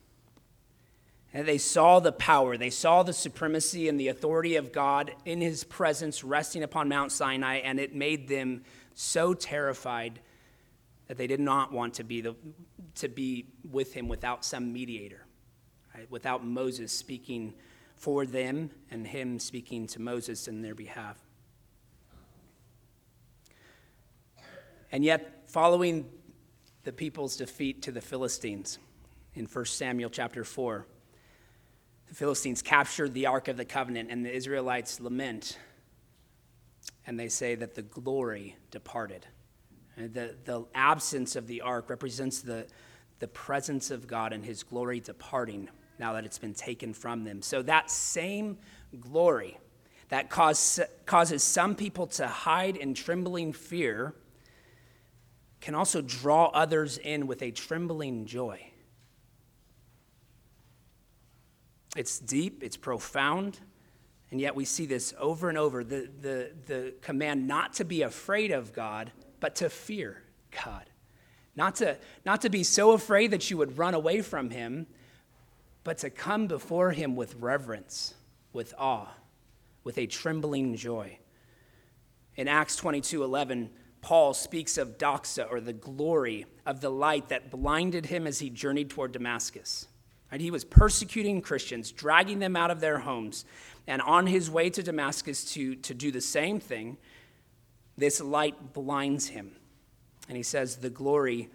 And 1.36 1.46
they 1.46 1.58
saw 1.58 2.00
the 2.00 2.12
power, 2.12 2.56
they 2.56 2.70
saw 2.70 3.02
the 3.02 3.12
supremacy 3.12 3.90
and 3.90 4.00
the 4.00 4.08
authority 4.08 4.56
of 4.56 4.72
God 4.72 5.12
in 5.26 5.42
his 5.42 5.64
presence 5.64 6.24
resting 6.24 6.62
upon 6.62 6.88
Mount 6.88 7.12
Sinai, 7.12 7.56
and 7.56 7.78
it 7.78 7.94
made 7.94 8.26
them 8.26 8.62
so 8.94 9.34
terrified 9.34 10.20
that 11.08 11.18
they 11.18 11.26
did 11.26 11.38
not 11.38 11.72
want 11.72 11.92
to 11.92 12.04
be, 12.04 12.22
the, 12.22 12.34
to 12.94 13.08
be 13.08 13.48
with 13.70 13.92
him 13.92 14.08
without 14.08 14.46
some 14.46 14.72
mediator, 14.72 15.26
right? 15.94 16.10
without 16.10 16.42
Moses 16.42 16.90
speaking 16.90 17.52
for 17.96 18.24
them 18.24 18.70
and 18.90 19.06
him 19.06 19.38
speaking 19.38 19.86
to 19.88 20.00
Moses 20.00 20.48
in 20.48 20.62
their 20.62 20.74
behalf. 20.74 21.18
And 24.90 25.04
yet, 25.04 25.50
following 25.50 26.08
the 26.84 26.92
people's 26.92 27.36
defeat 27.36 27.82
to 27.82 27.92
the 27.92 28.00
Philistines 28.00 28.78
in 29.34 29.44
1 29.44 29.64
Samuel 29.66 30.08
chapter 30.08 30.42
4, 30.42 30.86
the 32.08 32.14
Philistines 32.14 32.62
captured 32.62 33.14
the 33.14 33.26
Ark 33.26 33.48
of 33.48 33.56
the 33.56 33.64
Covenant, 33.64 34.10
and 34.10 34.24
the 34.24 34.34
Israelites 34.34 35.00
lament. 35.00 35.58
And 37.06 37.18
they 37.18 37.28
say 37.28 37.54
that 37.54 37.74
the 37.74 37.82
glory 37.82 38.56
departed. 38.70 39.26
The, 39.96 40.36
the 40.44 40.66
absence 40.74 41.36
of 41.36 41.46
the 41.46 41.62
ark 41.62 41.88
represents 41.88 42.40
the, 42.40 42.66
the 43.18 43.28
presence 43.28 43.90
of 43.90 44.06
God 44.06 44.32
and 44.32 44.44
his 44.44 44.62
glory 44.62 45.00
departing 45.00 45.70
now 45.98 46.12
that 46.12 46.24
it's 46.24 46.38
been 46.38 46.54
taken 46.54 46.92
from 46.92 47.24
them. 47.24 47.40
So 47.40 47.62
that 47.62 47.90
same 47.90 48.58
glory 49.00 49.56
that 50.08 50.30
cause, 50.30 50.80
causes 51.06 51.42
some 51.42 51.74
people 51.74 52.06
to 52.08 52.26
hide 52.26 52.76
in 52.76 52.94
trembling 52.94 53.52
fear 53.52 54.14
can 55.60 55.74
also 55.74 56.02
draw 56.02 56.46
others 56.48 56.98
in 56.98 57.26
with 57.26 57.42
a 57.42 57.50
trembling 57.50 58.26
joy. 58.26 58.70
It's 61.96 62.18
deep, 62.18 62.62
it's 62.62 62.76
profound, 62.76 63.58
and 64.30 64.40
yet 64.40 64.54
we 64.54 64.64
see 64.64 64.86
this 64.86 65.14
over 65.18 65.48
and 65.48 65.56
over 65.56 65.82
the, 65.82 66.08
the, 66.20 66.50
the 66.66 66.94
command 67.00 67.48
not 67.48 67.74
to 67.74 67.84
be 67.84 68.02
afraid 68.02 68.50
of 68.50 68.72
God, 68.72 69.12
but 69.40 69.56
to 69.56 69.70
fear 69.70 70.22
God. 70.64 70.90
Not 71.54 71.76
to, 71.76 71.96
not 72.24 72.42
to 72.42 72.50
be 72.50 72.62
so 72.62 72.92
afraid 72.92 73.30
that 73.30 73.50
you 73.50 73.56
would 73.56 73.78
run 73.78 73.94
away 73.94 74.20
from 74.20 74.50
Him, 74.50 74.86
but 75.84 75.98
to 75.98 76.10
come 76.10 76.46
before 76.46 76.90
Him 76.90 77.16
with 77.16 77.34
reverence, 77.36 78.14
with 78.52 78.74
awe, 78.78 79.08
with 79.84 79.96
a 79.96 80.06
trembling 80.06 80.76
joy. 80.76 81.18
In 82.36 82.48
Acts 82.48 82.76
22 82.76 83.24
11, 83.24 83.70
Paul 84.02 84.34
speaks 84.34 84.76
of 84.76 84.98
doxa, 84.98 85.50
or 85.50 85.60
the 85.60 85.72
glory 85.72 86.46
of 86.66 86.80
the 86.80 86.90
light 86.90 87.30
that 87.30 87.50
blinded 87.50 88.06
him 88.06 88.26
as 88.26 88.38
he 88.38 88.50
journeyed 88.50 88.90
toward 88.90 89.10
Damascus. 89.10 89.88
Right? 90.30 90.40
He 90.40 90.50
was 90.50 90.64
persecuting 90.64 91.40
Christians, 91.40 91.92
dragging 91.92 92.38
them 92.38 92.56
out 92.56 92.70
of 92.70 92.80
their 92.80 92.98
homes. 92.98 93.44
And 93.86 94.02
on 94.02 94.26
his 94.26 94.50
way 94.50 94.70
to 94.70 94.82
Damascus 94.82 95.52
to, 95.54 95.76
to 95.76 95.94
do 95.94 96.10
the 96.10 96.20
same 96.20 96.58
thing, 96.58 96.96
this 97.96 98.20
light 98.20 98.72
blinds 98.72 99.28
him. 99.28 99.52
And 100.28 100.36
he 100.36 100.42
says, 100.42 100.76
The 100.76 100.90
glory 100.90 101.48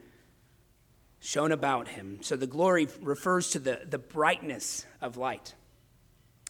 shone 1.19 1.51
about 1.51 1.87
him. 1.87 2.19
So 2.21 2.35
the 2.35 2.47
glory 2.47 2.87
refers 3.01 3.51
to 3.51 3.59
the, 3.59 3.81
the 3.87 3.99
brightness 3.99 4.85
of 5.01 5.17
light, 5.17 5.53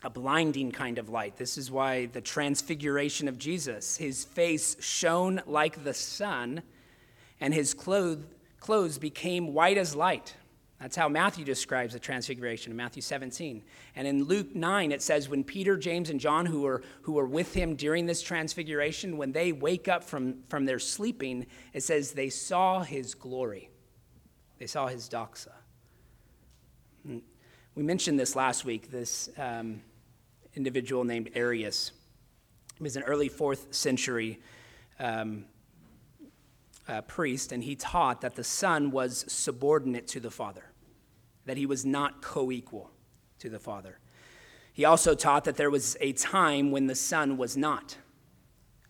a 0.03 0.09
blinding 0.09 0.71
kind 0.71 0.97
of 0.97 1.09
light. 1.09 1.37
This 1.37 1.57
is 1.57 1.69
why 1.69 2.05
the 2.05 2.21
transfiguration 2.21 3.27
of 3.27 3.37
Jesus, 3.37 3.97
his 3.97 4.23
face 4.23 4.77
shone 4.79 5.41
like 5.45 5.83
the 5.83 5.93
sun, 5.93 6.61
and 7.41 7.53
his 7.53 7.73
clothes, 7.73 8.23
clothes 8.59 8.97
became 8.97 9.53
white 9.53 9.77
as 9.77 9.95
light. 9.95 10.35
That's 10.81 10.95
how 10.95 11.07
Matthew 11.07 11.45
describes 11.45 11.93
the 11.93 11.99
transfiguration 11.99 12.71
in 12.71 12.77
Matthew 12.77 13.03
17. 13.03 13.61
And 13.95 14.07
in 14.07 14.23
Luke 14.23 14.55
9, 14.55 14.91
it 14.91 15.03
says, 15.03 15.29
when 15.29 15.43
Peter, 15.43 15.77
James, 15.77 16.09
and 16.09 16.19
John, 16.19 16.47
who 16.47 16.61
were, 16.61 16.81
who 17.03 17.13
were 17.13 17.27
with 17.27 17.53
him 17.53 17.75
during 17.75 18.07
this 18.07 18.23
transfiguration, 18.23 19.15
when 19.15 19.31
they 19.31 19.51
wake 19.51 19.87
up 19.87 20.03
from, 20.03 20.41
from 20.49 20.65
their 20.65 20.79
sleeping, 20.79 21.45
it 21.73 21.83
says 21.83 22.13
they 22.13 22.29
saw 22.29 22.81
his 22.81 23.13
glory. 23.13 23.69
They 24.57 24.65
saw 24.65 24.87
his 24.87 25.07
doxa. 25.07 25.51
We 27.05 27.83
mentioned 27.83 28.19
this 28.19 28.35
last 28.35 28.65
week, 28.65 28.89
this 28.89 29.29
um, 29.37 29.83
individual 30.55 31.03
named 31.03 31.29
Arius. 31.35 31.91
He 32.77 32.83
was 32.83 32.95
an 32.95 33.03
early 33.03 33.29
fourth 33.29 33.71
century 33.71 34.39
um, 34.99 35.45
uh, 36.87 37.01
priest, 37.01 37.51
and 37.51 37.63
he 37.63 37.75
taught 37.75 38.21
that 38.21 38.35
the 38.35 38.43
Son 38.43 38.89
was 38.89 39.25
subordinate 39.27 40.07
to 40.07 40.19
the 40.19 40.31
Father 40.31 40.63
that 41.45 41.57
he 41.57 41.65
was 41.65 41.85
not 41.85 42.21
co 42.21 42.51
equal 42.51 42.91
to 43.39 43.49
the 43.49 43.59
Father. 43.59 43.99
He 44.73 44.85
also 44.85 45.15
taught 45.15 45.43
that 45.45 45.57
there 45.57 45.69
was 45.69 45.97
a 45.99 46.13
time 46.13 46.71
when 46.71 46.87
the 46.87 46.95
Son 46.95 47.37
was 47.37 47.57
not. 47.57 47.97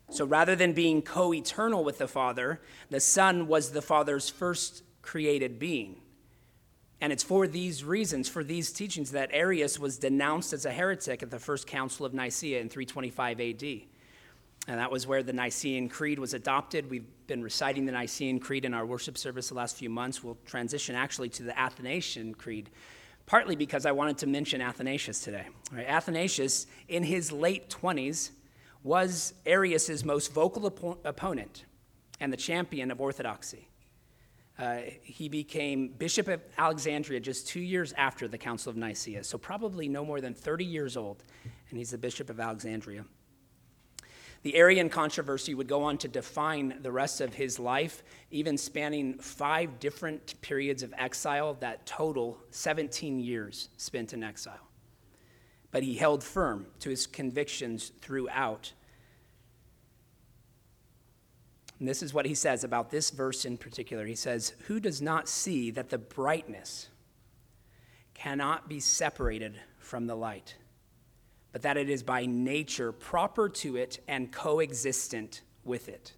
So 0.10 0.26
rather 0.26 0.56
than 0.56 0.74
being 0.74 1.02
co 1.02 1.34
eternal 1.34 1.84
with 1.84 1.98
the 1.98 2.08
Father, 2.08 2.62
the 2.90 3.00
Son 3.00 3.48
was 3.48 3.72
the 3.72 3.82
Father's 3.82 4.30
first 4.30 4.84
created 5.02 5.58
being. 5.58 6.02
And 7.00 7.12
it's 7.12 7.24
for 7.24 7.48
these 7.48 7.84
reasons, 7.84 8.30
for 8.30 8.44
these 8.44 8.72
teachings, 8.72 9.12
that 9.12 9.30
Arius 9.34 9.80
was 9.80 9.98
denounced 9.98 10.54
as 10.54 10.66
a 10.66 10.72
heretic 10.72 11.24
at 11.24 11.32
the 11.32 11.40
First 11.40 11.66
Council 11.66 12.06
of 12.06 12.14
Nicaea 12.14 12.62
in 12.62 12.70
325 12.70 13.40
AD. 13.40 13.64
And 14.68 14.80
that 14.80 14.92
was 14.92 15.08
where 15.08 15.24
the 15.24 15.34
Nicene 15.34 15.90
Creed 15.90 16.20
was 16.20 16.36
adopted. 16.36 16.92
We've 16.92 17.08
been 17.32 17.42
reciting 17.42 17.86
the 17.86 17.94
Nicene 17.94 18.42
Creed 18.42 18.66
in 18.66 18.74
our 18.74 18.86
worship 18.86 19.18
service 19.18 19.48
the 19.48 19.56
last 19.56 19.78
few 19.78 19.90
months. 19.90 20.22
We'll 20.22 20.38
transition 20.46 20.96
actually 20.96 21.30
to 21.30 21.44
the 21.44 21.58
Athanasian 21.58 22.34
Creed 22.34 22.70
partly 23.26 23.56
because 23.56 23.86
I 23.86 23.94
wanted 23.94 24.18
to 24.18 24.28
mention 24.28 24.60
Athanasius 24.60 25.22
today. 25.22 25.48
Right? 25.72 25.88
Athanasius, 25.88 26.68
in 26.90 27.04
his 27.04 27.32
late 27.32 27.70
20s, 27.70 28.32
was 28.84 29.34
Arius' 29.46 30.04
most 30.04 30.34
vocal 30.34 30.66
op- 30.66 31.06
opponent 31.06 31.64
and 32.20 32.34
the 32.34 32.38
champion 32.38 32.92
of 32.92 33.00
orthodoxy. 33.00 33.70
Uh, 34.60 34.80
he 35.02 35.30
became 35.30 35.88
Bishop 35.88 36.28
of 36.28 36.42
Alexandria 36.58 37.22
just 37.22 37.48
two 37.48 37.62
years 37.62 37.94
after 37.94 38.28
the 38.28 38.38
Council 38.38 38.70
of 38.70 38.76
Nicaea, 38.76 39.24
so 39.24 39.38
probably 39.38 39.88
no 39.88 40.04
more 40.04 40.20
than 40.20 40.34
30 40.34 40.66
years 40.66 40.98
old, 40.98 41.24
and 41.70 41.78
he's 41.78 41.92
the 41.92 41.98
Bishop 41.98 42.30
of 42.30 42.42
Alexandria. 42.42 43.06
The 44.44 44.56
Arian 44.56 44.90
controversy 44.90 45.54
would 45.54 45.68
go 45.68 45.84
on 45.84 46.00
to 46.00 46.08
define 46.08 46.80
the 46.82 46.92
rest 46.92 47.22
of 47.22 47.36
his 47.36 47.60
life, 47.60 48.02
even 48.32 48.58
spanning 48.58 49.20
five 49.20 49.80
different 49.80 50.42
periods 50.42 50.82
of 50.82 50.94
exile 50.98 51.56
that 51.60 51.86
total 51.86 52.40
17 52.50 53.20
years 53.20 53.70
spent 53.78 54.14
in 54.14 54.24
exile. 54.24 54.68
But 55.70 55.84
he 55.84 55.96
held 55.96 56.24
firm 56.24 56.66
to 56.80 56.90
his 56.90 57.06
convictions 57.06 57.92
throughout. 58.02 58.74
And 61.78 61.88
this 61.88 62.02
is 62.02 62.14
what 62.14 62.26
he 62.26 62.34
says 62.34 62.64
about 62.64 62.90
this 62.90 63.12
verse 63.12 63.46
in 63.46 63.58
particular. 63.58 64.06
He 64.06 64.16
says, 64.16 64.54
Who 64.66 64.80
does 64.80 65.04
not 65.04 65.30
see 65.30 65.70
that 65.72 65.90
the 65.90 66.00
brightness 66.00 66.90
cannot 68.16 68.68
be 68.68 68.80
separated 68.80 69.60
from 69.78 70.08
the 70.08 70.16
light? 70.16 70.56
But 71.52 71.64
that 71.64 71.78
it 71.78 71.90
is 71.90 72.04
by 72.04 72.26
nature 72.26 72.92
proper 72.92 73.50
to 73.50 73.76
it 73.76 74.00
and 74.08 74.32
coexistent 74.32 75.42
with 75.64 75.90
it. 75.90 76.14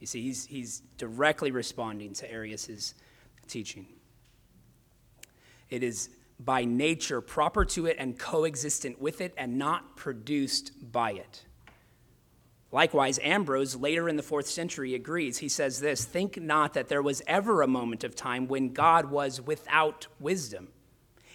You 0.00 0.06
see, 0.06 0.22
he's, 0.22 0.46
he's 0.46 0.82
directly 0.96 1.50
responding 1.50 2.14
to 2.14 2.30
Arius's 2.30 2.94
teaching. 3.48 3.86
It 5.70 5.82
is 5.82 6.10
by 6.40 6.64
nature 6.64 7.20
proper 7.20 7.64
to 7.64 7.86
it 7.86 7.96
and 7.98 8.18
coexistent 8.18 9.00
with 9.00 9.20
it 9.20 9.34
and 9.36 9.58
not 9.58 9.96
produced 9.96 10.72
by 10.92 11.12
it. 11.12 11.44
Likewise, 12.70 13.18
Ambrose, 13.22 13.76
later 13.76 14.08
in 14.08 14.16
the 14.16 14.22
fourth 14.22 14.46
century, 14.46 14.94
agrees. 14.94 15.38
He 15.38 15.48
says 15.48 15.80
this 15.80 16.04
Think 16.04 16.40
not 16.40 16.74
that 16.74 16.88
there 16.88 17.02
was 17.02 17.22
ever 17.26 17.62
a 17.62 17.66
moment 17.66 18.04
of 18.04 18.14
time 18.14 18.46
when 18.46 18.72
God 18.72 19.10
was 19.10 19.40
without 19.40 20.06
wisdom, 20.20 20.68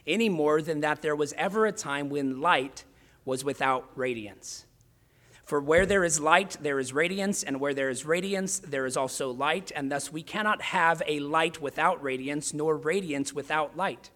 any 0.05 0.29
more 0.29 0.61
than 0.61 0.81
that 0.81 1.01
there 1.01 1.15
was 1.15 1.33
ever 1.33 1.65
a 1.65 1.71
time 1.71 2.09
when 2.09 2.39
light 2.39 2.83
was 3.25 3.43
without 3.43 3.89
radiance. 3.95 4.65
For 5.45 5.59
where 5.59 5.85
there 5.85 6.05
is 6.05 6.19
light, 6.19 6.57
there 6.61 6.79
is 6.79 6.93
radiance, 6.93 7.43
and 7.43 7.59
where 7.59 7.73
there 7.73 7.89
is 7.89 8.05
radiance, 8.05 8.59
there 8.59 8.85
is 8.85 8.95
also 8.95 9.29
light, 9.31 9.71
and 9.75 9.91
thus 9.91 10.11
we 10.11 10.23
cannot 10.23 10.61
have 10.61 11.01
a 11.05 11.19
light 11.19 11.61
without 11.61 12.01
radiance, 12.01 12.53
nor 12.53 12.77
radiance 12.77 13.33
without 13.33 13.75
light, 13.75 14.09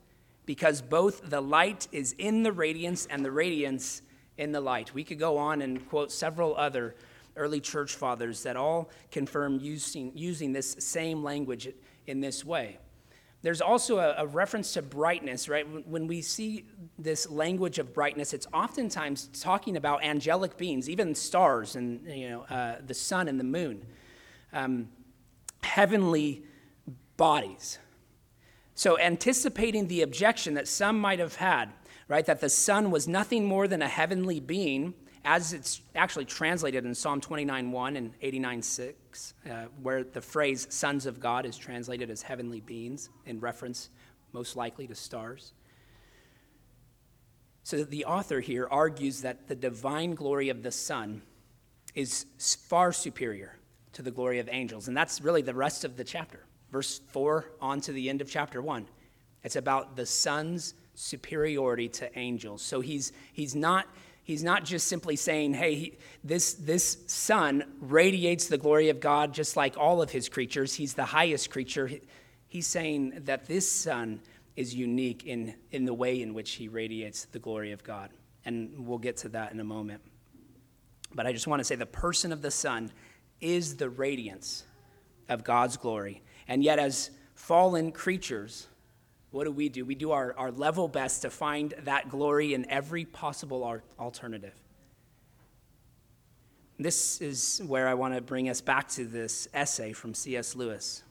because 0.46 0.82
both 0.82 1.30
the 1.30 1.42
light 1.42 1.88
is 1.92 2.16
in 2.18 2.44
the 2.44 2.54
radiance 2.54 3.06
and 3.08 3.26
the 3.26 3.32
radiance 3.32 4.02
in 4.38 4.54
the 4.54 4.62
light. 4.62 4.94
We 4.94 5.04
could 5.04 5.20
go 5.20 5.38
on 5.38 5.62
and 5.62 5.88
quote 5.90 6.12
several 6.12 6.56
other 6.56 6.96
early 7.36 7.60
church 7.60 7.96
fathers 7.96 8.44
that 8.44 8.56
all 8.56 8.90
confirm 9.12 9.60
using, 9.60 10.12
using 10.16 10.54
this 10.54 10.78
same 10.80 11.24
language 11.24 11.68
in 12.08 12.22
this 12.22 12.46
way. 12.46 12.78
There's 13.48 13.62
also 13.62 14.00
a, 14.00 14.14
a, 14.18 14.28
reference 14.28 14.74
to 14.74 14.82
brightness, 14.82 15.48
right? 15.48 15.66
When 15.88 16.06
we 16.06 16.22
see 16.22 16.66
this 17.00 17.30
language 17.30 17.80
of 17.80 17.94
brightness, 17.94 18.34
it's 18.34 18.46
oftentimes 18.54 19.30
talking 19.40 19.78
about 19.78 20.04
angelic 20.04 20.58
beings, 20.58 20.90
even 20.90 21.16
stars 21.16 21.78
and 21.78 22.06
you 22.06 22.28
know 22.28 22.42
uh, 22.42 22.82
the 22.86 22.94
sun 22.94 23.30
and 23.30 23.40
the 23.40 23.46
moon, 23.46 23.86
um, 24.52 24.90
heavenly 25.64 26.44
bodies. 27.16 27.80
So, 28.76 29.00
anticipating 29.00 29.88
the 29.88 30.02
objection 30.02 30.56
that 30.56 30.68
some 30.68 31.00
might 31.00 31.20
have 31.20 31.38
had, 31.38 31.70
right, 32.10 32.26
that 32.26 32.42
the 32.42 32.50
Son 32.50 32.92
was 32.92 33.08
nothing 33.08 33.46
more 33.46 33.66
than 33.70 33.82
a 33.82 33.88
heavenly 33.88 34.42
being 34.42 34.94
as 35.26 35.54
it's 35.54 35.82
actually 35.96 36.26
translated 36.26 36.86
in 36.86 36.96
Psalm 36.96 37.22
29:1 37.22 37.96
and 37.96 38.14
89:6, 38.22 39.34
uh, 39.50 39.66
where 39.82 40.04
the 40.04 40.22
phrase 40.22 40.68
sons 40.70 41.06
of 41.06 41.20
God 41.20 41.46
is 41.46 41.58
translated 41.58 42.10
as 42.10 42.22
heavenly 42.22 42.62
beings 42.62 43.10
in 43.26 43.40
reference 43.40 43.90
most 44.34 44.56
likely 44.56 44.88
to 44.88 44.96
stars. 44.96 45.54
So 47.64 47.84
the 47.84 48.06
author 48.06 48.40
here 48.40 48.68
argues 48.72 49.22
that 49.22 49.48
the 49.48 49.56
divine 49.56 50.16
glory 50.16 50.50
of 50.50 50.64
the 50.64 50.72
Son 50.72 51.22
is 51.96 52.26
far 52.38 52.94
superior 52.94 53.58
to 53.94 54.02
the 54.02 54.12
glory 54.12 54.40
of 54.40 54.48
angels. 54.52 54.88
And 54.88 54.96
that's 54.96 55.20
really 55.22 55.42
the 55.42 55.54
rest 55.54 55.84
of 55.84 55.98
the 55.98 56.04
chapter. 56.04 56.46
Verse 56.72 57.02
4 57.08 57.46
on 57.60 57.82
to 57.82 57.92
the 57.92 58.10
end 58.10 58.22
of 58.22 58.30
chapter 58.30 58.62
1. 58.62 58.88
It's 59.44 59.56
about 59.56 59.96
the 59.96 60.06
Son's 60.06 60.76
superiority 60.94 61.90
to 61.90 62.18
angels. 62.18 62.62
So 62.62 62.80
he's, 62.80 63.12
he's 63.34 63.56
not 63.56 63.88
He's 64.28 64.44
not 64.44 64.66
just 64.66 64.90
simply 64.90 65.16
saying, 65.16 65.54
hey, 65.54 65.76
he, 65.76 65.98
this, 66.22 66.56
this 66.56 66.98
son 67.08 67.64
radiates 67.80 68.48
the 68.48 68.58
glory 68.58 68.90
of 68.90 69.00
God 69.00 69.34
just 69.34 69.56
like 69.56 69.78
all 69.78 70.02
of 70.02 70.12
his 70.12 70.28
creatures. 70.28 70.74
He's 70.74 70.96
the 70.96 71.06
highest 71.06 71.50
creature. 71.50 71.90
He's 72.50 72.68
saying 72.68 73.22
that 73.24 73.46
this 73.46 73.72
son 73.72 74.20
is 74.58 74.76
unique 74.76 75.26
in, 75.26 75.56
in 75.72 75.86
the 75.86 75.94
way 75.94 76.22
in 76.22 76.34
which 76.34 76.56
he 76.56 76.68
radiates 76.68 77.24
the 77.24 77.40
glory 77.40 77.72
of 77.72 77.86
God. 77.86 78.10
And 78.44 78.86
we'll 78.86 78.98
get 78.98 79.16
to 79.18 79.30
that 79.30 79.54
in 79.54 79.62
a 79.62 79.64
moment. 79.64 80.02
But 81.16 81.26
I 81.26 81.32
just 81.32 81.48
want 81.48 81.62
to 81.62 81.64
say 81.64 81.76
the 81.76 81.86
person 81.86 82.34
of 82.34 82.42
the 82.42 82.52
Son 82.52 82.92
is 83.40 83.78
the 83.78 83.90
radiance 83.90 84.66
of 85.30 85.46
God's 85.46 85.78
glory. 85.78 86.22
And 86.50 86.62
yet, 86.62 86.80
as 86.80 87.12
fallen 87.34 87.94
creatures, 87.94 88.68
what 89.38 89.44
do 89.44 89.52
we 89.52 89.70
do? 89.70 89.86
We 89.86 89.94
do 89.94 90.14
our, 90.14 90.34
our 90.36 90.50
level 90.50 90.88
best 90.88 91.22
to 91.22 91.30
find 91.30 91.72
that 91.84 92.10
glory 92.10 92.56
in 92.56 92.68
every 92.72 93.06
possible 93.06 93.80
alternative. 94.00 94.56
This 96.80 97.22
is 97.22 97.62
where 97.68 97.88
I 97.88 97.94
want 97.94 98.16
to 98.16 98.22
bring 98.22 98.50
us 98.50 98.62
back 98.62 98.88
to 98.90 99.06
this 99.06 99.48
essay 99.54 99.94
from 99.94 100.16
C.S. 100.16 100.56
Lewis. 100.56 101.04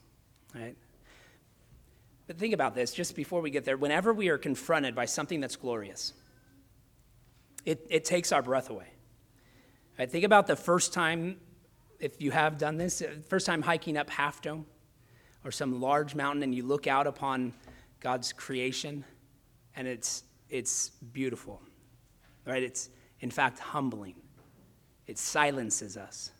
Right? 0.53 0.75
But 2.27 2.37
think 2.37 2.53
about 2.53 2.75
this 2.75 2.93
just 2.93 3.15
before 3.15 3.41
we 3.41 3.51
get 3.51 3.65
there. 3.65 3.77
Whenever 3.77 4.12
we 4.12 4.29
are 4.29 4.39
confronted 4.39 4.97
by 4.97 5.05
something 5.05 5.39
that's 5.39 5.55
glorious, 5.55 6.12
it, 7.65 7.87
it 7.89 8.05
takes 8.05 8.33
our 8.33 8.43
breath 8.43 8.71
away. 8.71 8.89
Right? 10.01 10.11
Think 10.11 10.25
about 10.25 10.49
the 10.49 10.57
first 10.57 10.93
time, 10.93 11.37
if 12.01 12.21
you 12.21 12.33
have 12.33 12.59
done 12.59 12.77
this, 12.77 13.03
uh, 13.03 13.19
first 13.29 13.47
time 13.47 13.62
hiking 13.62 13.97
up 13.97 14.11
Half 14.11 14.43
Dome 14.43 14.67
or 15.45 15.53
some 15.53 15.81
large 15.81 16.17
mountain 16.17 16.43
and 16.43 16.53
you 16.53 16.65
look 16.65 16.89
out 16.89 17.07
upon 17.07 17.53
God's 18.01 18.33
creation, 18.33 19.05
and 19.75 19.89
it's, 19.89 20.25
it's 20.49 20.91
beautiful, 21.13 21.61
right? 22.45 22.63
It's, 22.63 22.91
in 23.21 23.31
fact, 23.31 23.59
humbling. 23.59 24.15
It 25.07 25.19
silences 25.19 25.97
us 25.97 26.31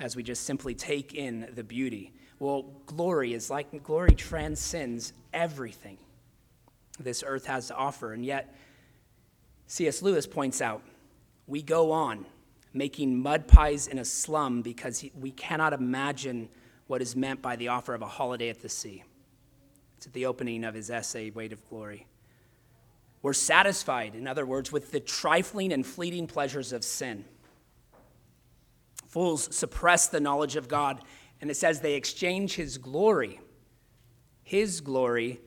as 0.00 0.14
we 0.14 0.22
just 0.22 0.44
simply 0.44 0.74
take 0.74 1.14
in 1.14 1.48
the 1.54 1.64
beauty. 1.64 2.12
Well, 2.38 2.62
glory 2.86 3.34
is 3.34 3.50
like 3.50 3.82
glory 3.82 4.14
transcends 4.14 5.12
everything 5.32 5.98
this 7.00 7.24
earth 7.26 7.46
has 7.46 7.68
to 7.68 7.74
offer. 7.74 8.12
And 8.12 8.24
yet, 8.24 8.54
C.S. 9.66 10.02
Lewis 10.02 10.26
points 10.26 10.60
out 10.60 10.82
we 11.46 11.62
go 11.62 11.92
on 11.92 12.26
making 12.72 13.20
mud 13.20 13.48
pies 13.48 13.86
in 13.86 13.98
a 13.98 14.04
slum 14.04 14.62
because 14.62 15.04
we 15.18 15.30
cannot 15.30 15.72
imagine 15.72 16.48
what 16.88 17.00
is 17.00 17.14
meant 17.14 17.40
by 17.40 17.54
the 17.54 17.68
offer 17.68 17.94
of 17.94 18.02
a 18.02 18.06
holiday 18.06 18.48
at 18.48 18.60
the 18.60 18.68
sea. 18.68 19.04
It's 19.96 20.06
at 20.06 20.12
the 20.12 20.26
opening 20.26 20.64
of 20.64 20.74
his 20.74 20.90
essay, 20.90 21.30
Weight 21.30 21.52
of 21.52 21.66
Glory. 21.68 22.06
We're 23.22 23.32
satisfied, 23.32 24.14
in 24.14 24.26
other 24.26 24.46
words, 24.46 24.72
with 24.72 24.90
the 24.90 25.00
trifling 25.00 25.72
and 25.72 25.86
fleeting 25.86 26.26
pleasures 26.26 26.72
of 26.72 26.84
sin. 26.84 27.24
Fools 29.06 29.54
suppress 29.54 30.08
the 30.08 30.20
knowledge 30.20 30.56
of 30.56 30.68
God, 30.68 31.02
and 31.40 31.50
it 31.50 31.56
says 31.56 31.80
they 31.80 31.94
exchange 31.94 32.54
his 32.54 32.78
glory, 32.78 33.40
his 34.42 34.80
glory, 34.80 35.40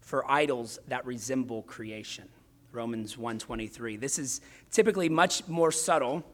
for 0.00 0.30
idols 0.30 0.78
that 0.88 1.06
resemble 1.06 1.62
creation. 1.62 2.28
Romans 2.72 3.16
1:23. 3.16 3.96
This 3.96 4.18
is 4.18 4.40
typically 4.70 5.08
much 5.08 5.46
more 5.46 5.70
subtle 5.70 6.24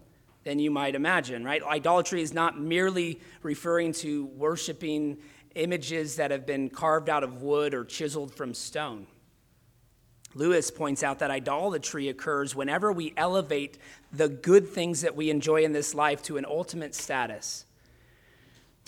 than 0.49 0.59
you 0.59 0.71
might 0.71 0.95
imagine, 0.95 1.45
right? 1.45 1.63
Idolatry 1.63 2.23
is 2.23 2.33
not 2.33 2.59
merely 2.59 3.21
referring 3.43 3.93
to 3.93 4.25
worshiping 4.29 5.19
images 5.55 6.17
that 6.17 6.31
have 6.31 6.47
been 6.47 6.71
carved 6.71 7.11
out 7.11 7.23
of 7.23 7.43
wood 7.43 7.75
or 7.75 7.85
chiseled 7.85 8.35
from 8.35 8.55
stone. 8.55 9.07
Lewis 10.35 10.71
points 10.71 11.03
out 11.03 11.19
that 11.19 11.31
idolatry 11.31 12.09
occurs 12.09 12.55
whenever 12.55 12.91
we 12.91 13.13
elevate 13.15 13.77
the 14.11 14.31
good 14.31 14.67
things 14.67 15.03
that 15.03 15.15
we 15.15 15.29
enjoy 15.29 15.65
in 15.65 15.73
this 15.75 15.95
life 15.95 16.23
to 16.23 16.39
an 16.39 16.47
ultimate 16.47 16.95
status. 16.95 17.67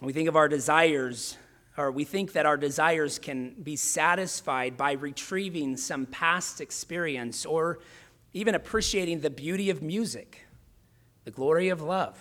We 0.00 0.14
think 0.14 0.30
of 0.30 0.36
our 0.36 0.48
desires, 0.48 1.36
or 1.76 1.92
we 1.92 2.04
think 2.04 2.32
that 2.32 2.46
our 2.46 2.56
desires 2.56 3.18
can 3.18 3.50
be 3.62 3.76
satisfied 3.76 4.78
by 4.78 4.92
retrieving 4.92 5.76
some 5.76 6.06
past 6.06 6.62
experience 6.62 7.44
or 7.44 7.80
even 8.32 8.54
appreciating 8.54 9.20
the 9.20 9.28
beauty 9.28 9.68
of 9.68 9.82
music 9.82 10.46
the 11.24 11.30
glory 11.30 11.68
of 11.68 11.82
love. 11.82 12.18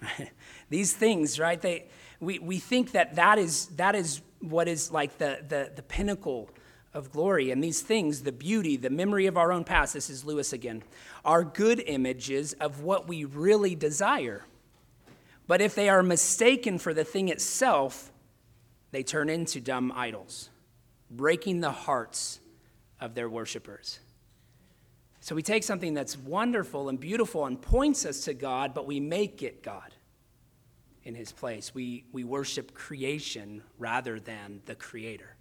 These 0.70 0.92
things, 0.92 1.38
right? 1.38 1.60
They, 1.60 1.86
we, 2.20 2.38
we 2.38 2.58
think 2.58 2.92
that 2.92 3.16
that 3.16 3.38
is, 3.38 3.66
that 3.76 3.94
is 3.94 4.20
what 4.40 4.68
is 4.68 4.90
like 4.90 5.18
the, 5.18 5.44
the, 5.48 5.72
the 5.74 5.82
pinnacle 5.82 6.50
of 6.94 7.12
glory. 7.12 7.50
And 7.50 7.62
these 7.62 7.82
things, 7.82 8.22
the 8.22 8.32
beauty, 8.32 8.76
the 8.76 8.90
memory 8.90 9.26
of 9.26 9.36
our 9.36 9.52
own 9.52 9.64
past, 9.64 9.94
this 9.94 10.08
is 10.08 10.24
Lewis 10.24 10.52
again, 10.52 10.82
are 11.24 11.44
good 11.44 11.82
images 11.86 12.54
of 12.54 12.82
what 12.82 13.06
we 13.06 13.24
really 13.24 13.74
desire. 13.74 14.44
But 15.46 15.60
if 15.60 15.74
they 15.74 15.88
are 15.88 16.02
mistaken 16.02 16.78
for 16.78 16.94
the 16.94 17.04
thing 17.04 17.28
itself, 17.28 18.10
they 18.90 19.02
turn 19.02 19.28
into 19.28 19.60
dumb 19.60 19.92
idols, 19.94 20.48
breaking 21.10 21.60
the 21.60 21.70
hearts 21.70 22.40
of 23.00 23.14
their 23.14 23.28
worshipers. 23.28 24.00
So 25.26 25.34
we 25.34 25.42
take 25.42 25.64
something 25.64 25.92
that's 25.92 26.16
wonderful 26.16 26.88
and 26.88 27.00
beautiful 27.00 27.46
and 27.46 27.60
points 27.60 28.06
us 28.06 28.20
to 28.26 28.32
God, 28.32 28.74
but 28.74 28.86
we 28.86 29.00
make 29.00 29.42
it 29.42 29.60
God 29.60 29.92
in 31.02 31.16
his 31.16 31.32
place. 31.32 31.74
We, 31.74 32.04
we 32.12 32.22
worship 32.22 32.74
creation 32.74 33.64
rather 33.76 34.20
than 34.20 34.60
the 34.66 34.76
creator. 34.76 35.34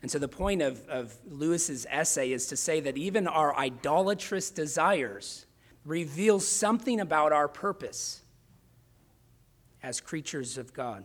And 0.00 0.08
so 0.08 0.20
the 0.20 0.28
point 0.28 0.62
of, 0.62 0.86
of 0.88 1.18
Lewis's 1.26 1.88
essay 1.90 2.30
is 2.30 2.46
to 2.46 2.56
say 2.56 2.78
that 2.78 2.96
even 2.96 3.26
our 3.26 3.52
idolatrous 3.58 4.52
desires 4.52 5.44
reveal 5.84 6.38
something 6.38 7.00
about 7.00 7.32
our 7.32 7.48
purpose 7.48 8.22
as 9.82 10.00
creatures 10.00 10.56
of 10.56 10.72
God, 10.72 11.04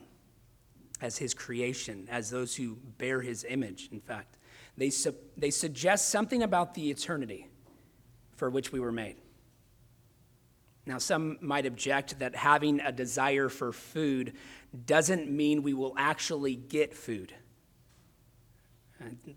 as 1.01 1.17
his 1.17 1.33
creation, 1.33 2.07
as 2.11 2.29
those 2.29 2.55
who 2.55 2.77
bear 2.99 3.21
his 3.21 3.43
image, 3.49 3.89
in 3.91 3.99
fact. 3.99 4.34
They, 4.77 4.89
su- 4.89 5.15
they 5.37 5.51
suggest 5.51 6.09
something 6.09 6.43
about 6.43 6.73
the 6.73 6.89
eternity 6.89 7.47
for 8.35 8.49
which 8.49 8.71
we 8.71 8.79
were 8.79 8.91
made. 8.91 9.15
Now, 10.85 10.97
some 10.99 11.37
might 11.41 11.65
object 11.65 12.19
that 12.19 12.35
having 12.35 12.79
a 12.79 12.91
desire 12.91 13.49
for 13.49 13.71
food 13.71 14.33
doesn't 14.85 15.29
mean 15.31 15.63
we 15.63 15.73
will 15.73 15.95
actually 15.97 16.55
get 16.55 16.93
food. 16.93 17.33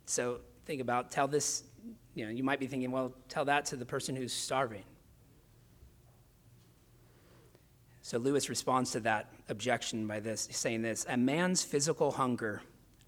So 0.06 0.40
think 0.66 0.80
about, 0.80 1.10
tell 1.10 1.26
this, 1.26 1.64
you 2.14 2.24
know, 2.24 2.30
you 2.30 2.42
might 2.42 2.60
be 2.60 2.66
thinking, 2.66 2.90
well, 2.90 3.14
tell 3.28 3.44
that 3.46 3.64
to 3.66 3.76
the 3.76 3.86
person 3.86 4.14
who's 4.14 4.32
starving. 4.32 4.84
So 8.02 8.18
Lewis 8.18 8.48
responds 8.48 8.90
to 8.92 9.00
that 9.00 9.30
objection 9.48 10.06
by 10.06 10.20
this, 10.20 10.48
saying 10.50 10.82
this 10.82 11.06
A 11.08 11.16
man's 11.16 11.62
physical 11.62 12.10
hunger 12.10 12.62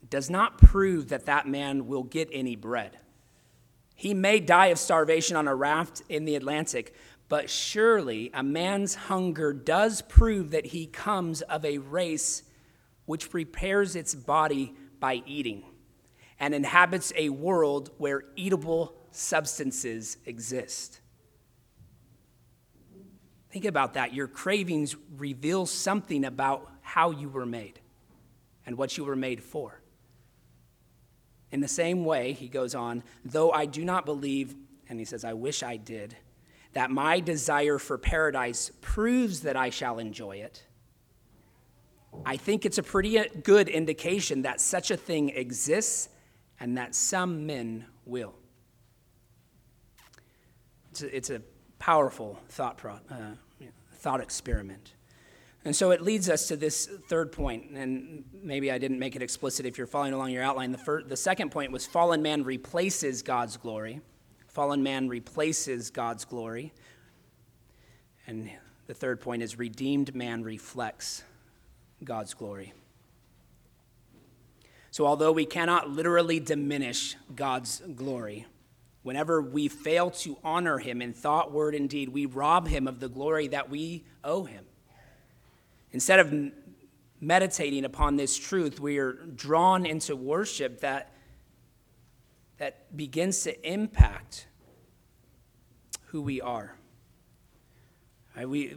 does 0.08 0.30
not 0.30 0.58
prove 0.58 1.08
that 1.08 1.26
that 1.26 1.46
man 1.46 1.86
will 1.86 2.02
get 2.02 2.28
any 2.32 2.56
bread. 2.56 2.98
He 3.94 4.14
may 4.14 4.40
die 4.40 4.68
of 4.68 4.78
starvation 4.78 5.36
on 5.36 5.46
a 5.46 5.54
raft 5.54 6.02
in 6.08 6.24
the 6.24 6.34
Atlantic, 6.34 6.94
but 7.28 7.50
surely 7.50 8.30
a 8.32 8.42
man's 8.42 8.94
hunger 8.94 9.52
does 9.52 10.02
prove 10.02 10.50
that 10.52 10.66
he 10.66 10.86
comes 10.86 11.42
of 11.42 11.64
a 11.64 11.78
race 11.78 12.42
which 13.04 13.30
prepares 13.30 13.94
its 13.94 14.14
body 14.14 14.74
by 14.98 15.22
eating 15.26 15.64
and 16.38 16.54
inhabits 16.54 17.12
a 17.16 17.28
world 17.28 17.90
where 17.98 18.24
eatable 18.36 18.94
substances 19.10 20.16
exist. 20.24 21.00
Think 23.50 23.64
about 23.64 23.94
that. 23.94 24.14
Your 24.14 24.28
cravings 24.28 24.96
reveal 25.16 25.66
something 25.66 26.24
about 26.24 26.70
how 26.82 27.10
you 27.10 27.28
were 27.28 27.46
made 27.46 27.80
and 28.64 28.78
what 28.78 28.96
you 28.96 29.04
were 29.04 29.16
made 29.16 29.42
for. 29.42 29.79
In 31.52 31.60
the 31.60 31.68
same 31.68 32.04
way, 32.04 32.32
he 32.32 32.48
goes 32.48 32.74
on, 32.74 33.02
though 33.24 33.50
I 33.50 33.66
do 33.66 33.84
not 33.84 34.06
believe, 34.06 34.54
and 34.88 34.98
he 34.98 35.04
says, 35.04 35.24
I 35.24 35.32
wish 35.32 35.62
I 35.62 35.76
did, 35.76 36.16
that 36.72 36.90
my 36.90 37.20
desire 37.20 37.78
for 37.78 37.98
paradise 37.98 38.70
proves 38.80 39.40
that 39.40 39.56
I 39.56 39.70
shall 39.70 39.98
enjoy 39.98 40.36
it. 40.36 40.64
I 42.24 42.36
think 42.36 42.64
it's 42.64 42.78
a 42.78 42.82
pretty 42.82 43.20
good 43.42 43.68
indication 43.68 44.42
that 44.42 44.60
such 44.60 44.90
a 44.90 44.96
thing 44.96 45.30
exists 45.30 46.08
and 46.58 46.76
that 46.76 46.94
some 46.94 47.46
men 47.46 47.86
will. 48.04 48.34
It's 50.90 51.02
a, 51.02 51.16
it's 51.16 51.30
a 51.30 51.42
powerful 51.78 52.38
thought, 52.48 52.76
pro, 52.76 52.94
uh, 53.10 53.34
thought 53.94 54.20
experiment. 54.20 54.94
And 55.64 55.76
so 55.76 55.90
it 55.90 56.00
leads 56.00 56.30
us 56.30 56.48
to 56.48 56.56
this 56.56 56.86
third 57.08 57.32
point, 57.32 57.70
and 57.74 58.24
maybe 58.42 58.72
I 58.72 58.78
didn't 58.78 58.98
make 58.98 59.14
it 59.14 59.20
explicit 59.20 59.66
if 59.66 59.76
you're 59.76 59.86
following 59.86 60.14
along 60.14 60.30
your 60.30 60.42
outline. 60.42 60.72
The, 60.72 61.04
the 61.06 61.16
second 61.16 61.50
point 61.50 61.70
was 61.70 61.86
fallen 61.86 62.22
man 62.22 62.44
replaces 62.44 63.20
God's 63.20 63.58
glory. 63.58 64.00
Fallen 64.48 64.82
man 64.82 65.08
replaces 65.08 65.90
God's 65.90 66.24
glory. 66.24 66.72
And 68.26 68.50
the 68.86 68.94
third 68.94 69.20
point 69.20 69.42
is 69.42 69.58
redeemed 69.58 70.14
man 70.14 70.42
reflects 70.42 71.24
God's 72.02 72.32
glory. 72.32 72.72
So, 74.90 75.06
although 75.06 75.30
we 75.30 75.44
cannot 75.44 75.90
literally 75.90 76.40
diminish 76.40 77.16
God's 77.36 77.80
glory, 77.94 78.46
whenever 79.02 79.42
we 79.42 79.68
fail 79.68 80.10
to 80.10 80.38
honor 80.42 80.78
him 80.78 81.02
in 81.02 81.12
thought, 81.12 81.52
word, 81.52 81.74
and 81.74 81.88
deed, 81.88 82.08
we 82.08 82.26
rob 82.26 82.66
him 82.66 82.88
of 82.88 82.98
the 82.98 83.08
glory 83.08 83.46
that 83.48 83.68
we 83.70 84.04
owe 84.24 84.44
him. 84.44 84.64
Instead 85.92 86.20
of 86.20 86.52
meditating 87.20 87.84
upon 87.84 88.16
this 88.16 88.36
truth, 88.36 88.80
we 88.80 88.98
are 88.98 89.12
drawn 89.12 89.84
into 89.84 90.16
worship 90.16 90.80
that, 90.80 91.12
that 92.58 92.96
begins 92.96 93.42
to 93.42 93.68
impact 93.68 94.46
who 96.06 96.22
we 96.22 96.40
are. 96.40 96.74
Right, 98.36 98.48
we, 98.48 98.76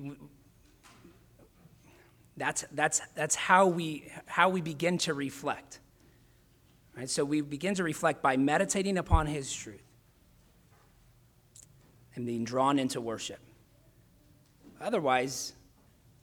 that's, 2.35 2.65
that's, 2.71 3.01
that's 3.15 3.35
how, 3.35 3.67
we, 3.67 4.11
how 4.25 4.49
we 4.49 4.61
begin 4.61 4.97
to 4.99 5.13
reflect. 5.13 5.79
Right? 6.97 7.09
So 7.09 7.23
we 7.23 7.41
begin 7.41 7.75
to 7.75 7.83
reflect 7.83 8.21
by 8.21 8.37
meditating 8.37 8.97
upon 8.97 9.27
his 9.27 9.53
truth 9.53 9.83
and 12.15 12.25
being 12.25 12.43
drawn 12.43 12.77
into 12.79 13.01
worship. 13.01 13.39
Otherwise, 14.81 15.53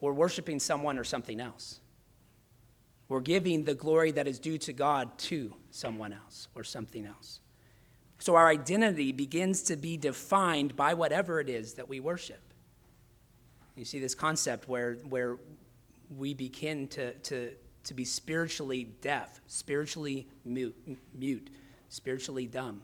we're 0.01 0.13
worshiping 0.13 0.59
someone 0.59 0.99
or 0.99 1.05
something 1.05 1.41
else. 1.41 1.81
We're 3.09 3.21
giving 3.21 3.65
the 3.65 3.75
glory 3.75 4.13
that 4.13 4.29
is 4.29 4.39
due 4.39 4.59
to 4.59 4.73
God 4.73 5.19
to 5.19 5.55
someone 5.71 6.13
else 6.13 6.49
or 6.55 6.63
something 6.65 7.05
else. 7.05 7.41
So 8.19 8.37
our 8.37 8.49
identity 8.49 9.13
begins 9.13 9.63
to 9.63 9.77
be 9.77 9.97
defined 9.97 10.77
by 10.77 10.95
whatever 10.95 11.41
it 11.41 11.49
is 11.49 11.75
that 11.75 11.89
we 11.89 12.01
worship. 12.01 12.41
You 13.77 13.85
see 13.85 13.99
this 13.99 14.15
concept 14.15 14.69
where, 14.69 14.95
where 15.09 15.39
we 16.17 16.35
begin 16.35 16.87
to, 16.89 17.15
to, 17.15 17.53
to 17.85 17.95
be 17.95 18.05
spiritually 18.05 18.85
deaf, 19.01 19.41
spiritually 19.47 20.29
mute, 20.45 20.77
mute, 21.15 21.51
spiritually 21.89 22.47
dumb. 22.47 22.83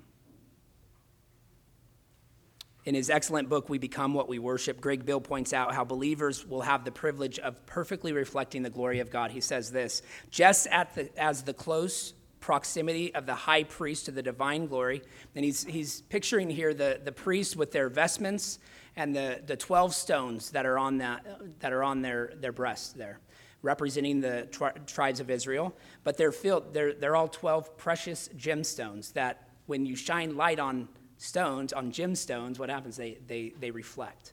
In 2.86 2.94
his 2.94 3.10
excellent 3.10 3.48
book, 3.48 3.68
We 3.68 3.78
Become 3.78 4.14
What 4.14 4.28
We 4.28 4.38
Worship, 4.38 4.80
Greg 4.80 5.04
Beale 5.04 5.20
points 5.20 5.52
out 5.52 5.74
how 5.74 5.82
believers 5.82 6.46
will 6.46 6.60
have 6.60 6.84
the 6.84 6.92
privilege 6.92 7.40
of 7.40 7.66
perfectly 7.66 8.12
reflecting 8.12 8.62
the 8.62 8.70
glory 8.70 9.00
of 9.00 9.10
God. 9.10 9.32
He 9.32 9.40
says 9.40 9.72
this 9.72 10.02
just 10.30 10.66
the, 10.66 11.10
as 11.16 11.42
the 11.42 11.52
close 11.52 12.14
proximity 12.38 13.12
of 13.12 13.26
the 13.26 13.34
high 13.34 13.64
priest 13.64 14.04
to 14.04 14.12
the 14.12 14.22
divine 14.22 14.68
glory, 14.68 15.02
and 15.34 15.44
he's, 15.44 15.64
he's 15.64 16.02
picturing 16.02 16.48
here 16.48 16.72
the, 16.72 17.00
the 17.02 17.10
priests 17.10 17.56
with 17.56 17.72
their 17.72 17.88
vestments 17.88 18.60
and 18.94 19.16
the, 19.16 19.42
the 19.44 19.56
12 19.56 19.92
stones 19.92 20.52
that 20.52 20.64
are 20.64 20.78
on, 20.78 20.98
that, 20.98 21.26
that 21.58 21.72
are 21.72 21.82
on 21.82 22.02
their, 22.02 22.34
their 22.36 22.52
breasts 22.52 22.92
there 22.92 23.18
representing 23.62 24.20
the 24.20 24.46
tri- 24.52 24.70
tribes 24.86 25.18
of 25.18 25.28
Israel, 25.28 25.74
but 26.04 26.16
they're 26.16 26.30
filled, 26.30 26.72
they're, 26.72 26.92
they're 26.92 27.16
all 27.16 27.26
12 27.26 27.76
precious 27.76 28.28
gemstones 28.36 29.12
that 29.14 29.48
when 29.66 29.84
you 29.84 29.96
shine 29.96 30.36
light 30.36 30.60
on 30.60 30.88
stones, 31.18 31.72
on 31.72 31.92
gemstones, 31.92 32.58
what 32.58 32.68
happens? 32.68 32.96
They, 32.96 33.18
they, 33.26 33.52
they 33.58 33.70
reflect. 33.70 34.32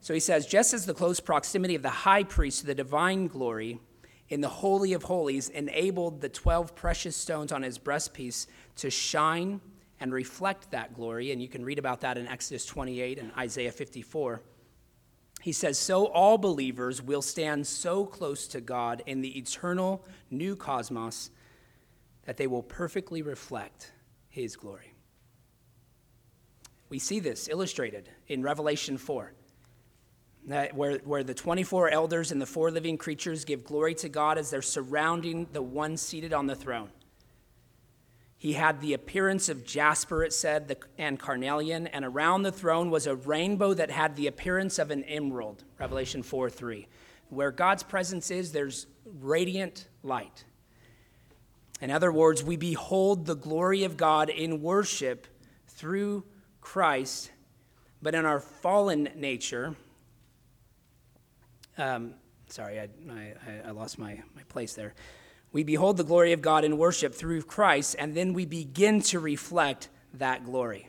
So 0.00 0.14
he 0.14 0.20
says, 0.20 0.46
just 0.46 0.74
as 0.74 0.86
the 0.86 0.94
close 0.94 1.20
proximity 1.20 1.74
of 1.74 1.82
the 1.82 1.90
high 1.90 2.24
priest 2.24 2.60
to 2.60 2.66
the 2.66 2.74
divine 2.74 3.28
glory 3.28 3.78
in 4.28 4.40
the 4.40 4.48
Holy 4.48 4.94
of 4.94 5.04
Holies 5.04 5.48
enabled 5.48 6.20
the 6.20 6.28
12 6.28 6.74
precious 6.74 7.14
stones 7.14 7.52
on 7.52 7.62
his 7.62 7.78
breastpiece 7.78 8.46
to 8.76 8.90
shine 8.90 9.60
and 10.00 10.12
reflect 10.12 10.72
that 10.72 10.94
glory, 10.94 11.30
and 11.30 11.40
you 11.40 11.48
can 11.48 11.64
read 11.64 11.78
about 11.78 12.00
that 12.00 12.18
in 12.18 12.26
Exodus 12.26 12.66
28 12.66 13.18
and 13.18 13.30
Isaiah 13.38 13.70
54. 13.70 14.42
He 15.42 15.52
says, 15.52 15.78
So 15.78 16.06
all 16.06 16.38
believers 16.38 17.02
will 17.02 17.22
stand 17.22 17.66
so 17.66 18.04
close 18.06 18.48
to 18.48 18.60
God 18.60 19.02
in 19.06 19.20
the 19.20 19.38
eternal 19.38 20.04
new 20.30 20.56
cosmos 20.56 21.30
that 22.24 22.36
they 22.36 22.46
will 22.46 22.62
perfectly 22.62 23.22
reflect 23.22 23.92
his 24.28 24.56
glory. 24.56 24.91
We 26.92 26.98
see 26.98 27.20
this 27.20 27.48
illustrated 27.48 28.10
in 28.28 28.42
Revelation 28.42 28.98
4, 28.98 29.32
where, 30.74 30.98
where 30.98 31.24
the 31.24 31.32
24 31.32 31.88
elders 31.88 32.30
and 32.30 32.38
the 32.38 32.44
four 32.44 32.70
living 32.70 32.98
creatures 32.98 33.46
give 33.46 33.64
glory 33.64 33.94
to 33.94 34.10
God 34.10 34.36
as 34.36 34.50
they're 34.50 34.60
surrounding 34.60 35.46
the 35.54 35.62
one 35.62 35.96
seated 35.96 36.34
on 36.34 36.48
the 36.48 36.54
throne. 36.54 36.90
He 38.36 38.52
had 38.52 38.82
the 38.82 38.92
appearance 38.92 39.48
of 39.48 39.64
jasper, 39.64 40.22
it 40.22 40.34
said, 40.34 40.76
and 40.98 41.18
carnelian, 41.18 41.86
and 41.86 42.04
around 42.04 42.42
the 42.42 42.52
throne 42.52 42.90
was 42.90 43.06
a 43.06 43.16
rainbow 43.16 43.72
that 43.72 43.90
had 43.90 44.14
the 44.14 44.26
appearance 44.26 44.78
of 44.78 44.90
an 44.90 45.02
emerald, 45.04 45.64
Revelation 45.78 46.22
4 46.22 46.50
3. 46.50 46.86
Where 47.30 47.52
God's 47.52 47.84
presence 47.84 48.30
is, 48.30 48.52
there's 48.52 48.86
radiant 49.06 49.88
light. 50.02 50.44
In 51.80 51.90
other 51.90 52.12
words, 52.12 52.44
we 52.44 52.58
behold 52.58 53.24
the 53.24 53.34
glory 53.34 53.84
of 53.84 53.96
God 53.96 54.28
in 54.28 54.60
worship 54.60 55.26
through 55.68 56.24
Christ, 56.62 57.30
but 58.00 58.14
in 58.14 58.24
our 58.24 58.40
fallen 58.40 59.10
nature, 59.14 59.76
um, 61.76 62.14
sorry, 62.48 62.80
I, 62.80 62.88
I, 63.10 63.34
I 63.66 63.70
lost 63.72 63.98
my, 63.98 64.22
my 64.34 64.42
place 64.48 64.72
there. 64.72 64.94
We 65.52 65.64
behold 65.64 65.98
the 65.98 66.04
glory 66.04 66.32
of 66.32 66.40
God 66.40 66.64
in 66.64 66.78
worship 66.78 67.14
through 67.14 67.42
Christ, 67.42 67.96
and 67.98 68.14
then 68.14 68.32
we 68.32 68.46
begin 68.46 69.02
to 69.02 69.20
reflect 69.20 69.90
that 70.14 70.44
glory. 70.46 70.88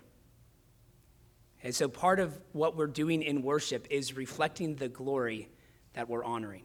And 1.63 1.75
so, 1.75 1.88
part 1.88 2.19
of 2.19 2.39
what 2.51 2.75
we're 2.75 2.88
doing 2.88 3.21
in 3.21 3.41
worship 3.41 3.88
is 3.89 4.15
reflecting 4.15 4.75
the 4.75 4.88
glory 4.88 5.49
that 5.93 6.07
we're 6.07 6.23
honoring. 6.23 6.63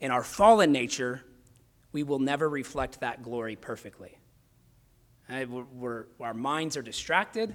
In 0.00 0.10
our 0.10 0.22
fallen 0.22 0.72
nature, 0.72 1.22
we 1.92 2.02
will 2.02 2.20
never 2.20 2.48
reflect 2.48 3.00
that 3.00 3.22
glory 3.22 3.56
perfectly. 3.56 4.16
Uh, 5.30 5.44
we're, 5.48 5.64
we're, 5.72 6.04
our 6.20 6.34
minds 6.34 6.76
are 6.76 6.82
distracted, 6.82 7.54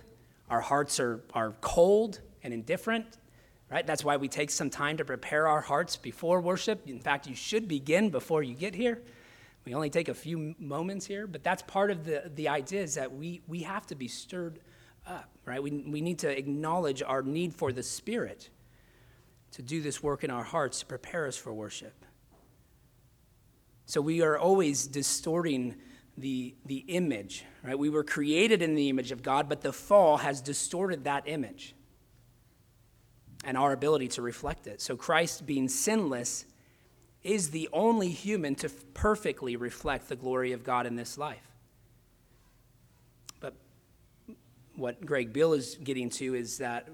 our 0.50 0.62
hearts 0.62 0.98
are, 1.00 1.22
are 1.34 1.52
cold 1.60 2.22
and 2.44 2.54
indifferent, 2.54 3.18
right? 3.70 3.86
That's 3.86 4.04
why 4.04 4.16
we 4.16 4.30
take 4.30 4.50
some 4.50 4.70
time 4.70 4.96
to 4.98 5.06
prepare 5.06 5.48
our 5.48 5.60
hearts 5.60 5.98
before 5.98 6.40
worship. 6.40 6.88
In 6.88 7.00
fact, 7.00 7.28
you 7.28 7.36
should 7.36 7.68
begin 7.68 8.10
before 8.12 8.44
you 8.44 8.56
get 8.56 8.76
here. 8.76 9.02
We 9.66 9.74
only 9.74 9.90
take 9.90 10.08
a 10.08 10.14
few 10.14 10.56
moments 10.58 11.06
here, 11.06 11.28
but 11.28 11.44
that's 11.44 11.64
part 11.64 11.92
of 11.92 12.06
the, 12.06 12.32
the 12.34 12.48
idea 12.48 12.82
is 12.82 12.96
that 12.96 13.14
we, 13.14 13.42
we 13.48 13.64
have 13.64 13.86
to 13.88 13.96
be 13.96 14.08
stirred 14.08 14.60
up, 15.06 15.30
right? 15.44 15.62
We, 15.62 15.72
we 15.72 16.00
need 16.00 16.20
to 16.20 16.30
acknowledge 16.30 17.04
our 17.04 17.24
need 17.24 17.54
for 17.54 17.74
the 17.74 17.84
Spirit 17.84 18.50
to 19.52 19.62
do 19.62 19.82
this 19.82 20.02
work 20.02 20.24
in 20.24 20.30
our 20.30 20.44
hearts 20.44 20.80
to 20.80 20.86
prepare 20.86 21.28
us 21.28 21.36
for 21.36 21.52
worship. 21.52 22.06
So 23.86 24.00
we 24.02 24.22
are 24.22 24.38
always 24.38 24.88
distorting 24.88 25.76
the, 26.18 26.56
the 26.66 26.78
image, 26.88 27.44
right? 27.64 27.78
We 27.78 27.90
were 27.90 28.04
created 28.04 28.62
in 28.62 28.76
the 28.76 28.90
image 28.90 29.12
of 29.12 29.22
God, 29.22 29.50
but 29.50 29.62
the 29.62 29.74
fall 29.74 30.18
has 30.18 30.42
distorted 30.42 31.04
that 31.04 31.24
image 31.28 31.76
and 33.44 33.58
our 33.58 33.74
ability 33.74 34.08
to 34.10 34.22
reflect 34.22 34.68
it. 34.68 34.82
So 34.82 34.96
Christ, 34.96 35.46
being 35.46 35.68
sinless, 35.68 36.46
is 37.24 37.50
the 37.50 37.68
only 37.74 38.10
human 38.10 38.56
to 38.56 38.70
perfectly 38.94 39.56
reflect 39.56 40.10
the 40.10 40.16
glory 40.16 40.52
of 40.52 40.64
God 40.64 40.86
in 40.86 40.96
this 40.96 41.18
life. 41.18 41.48
But 43.40 43.54
what 44.76 45.06
Greg 45.06 45.34
Beale 45.34 45.54
is 45.54 45.76
getting 45.84 46.10
to 46.12 46.36
is 46.36 46.60
that 46.60 46.88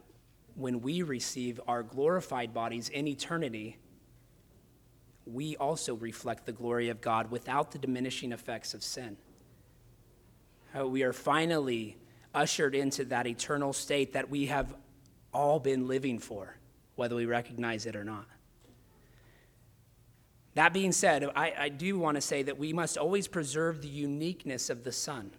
when 0.55 0.81
we 0.81 1.01
receive 1.01 1.59
our 1.67 1.83
glorified 1.83 2.53
bodies 2.53 2.89
in 2.89 3.07
eternity, 3.07 3.77
we 5.33 5.55
also 5.57 5.95
reflect 5.95 6.45
the 6.45 6.51
glory 6.51 6.89
of 6.89 7.01
God 7.01 7.31
without 7.31 7.71
the 7.71 7.79
diminishing 7.79 8.31
effects 8.31 8.73
of 8.73 8.83
sin. 8.83 9.17
How 10.73 10.87
we 10.87 11.03
are 11.03 11.13
finally 11.13 11.97
ushered 12.33 12.75
into 12.75 13.05
that 13.05 13.27
eternal 13.27 13.73
state 13.73 14.13
that 14.13 14.29
we 14.29 14.47
have 14.47 14.73
all 15.33 15.59
been 15.59 15.87
living 15.87 16.19
for, 16.19 16.57
whether 16.95 17.15
we 17.15 17.25
recognize 17.25 17.85
it 17.85 17.95
or 17.95 18.03
not. 18.03 18.25
That 20.53 20.73
being 20.73 20.91
said, 20.91 21.29
I, 21.35 21.53
I 21.57 21.69
do 21.69 21.97
want 21.97 22.15
to 22.15 22.21
say 22.21 22.43
that 22.43 22.57
we 22.57 22.73
must 22.73 22.97
always 22.97 23.27
preserve 23.27 23.81
the 23.81 23.87
uniqueness 23.87 24.69
of 24.69 24.83
the 24.83 24.91
Son. 24.91 25.31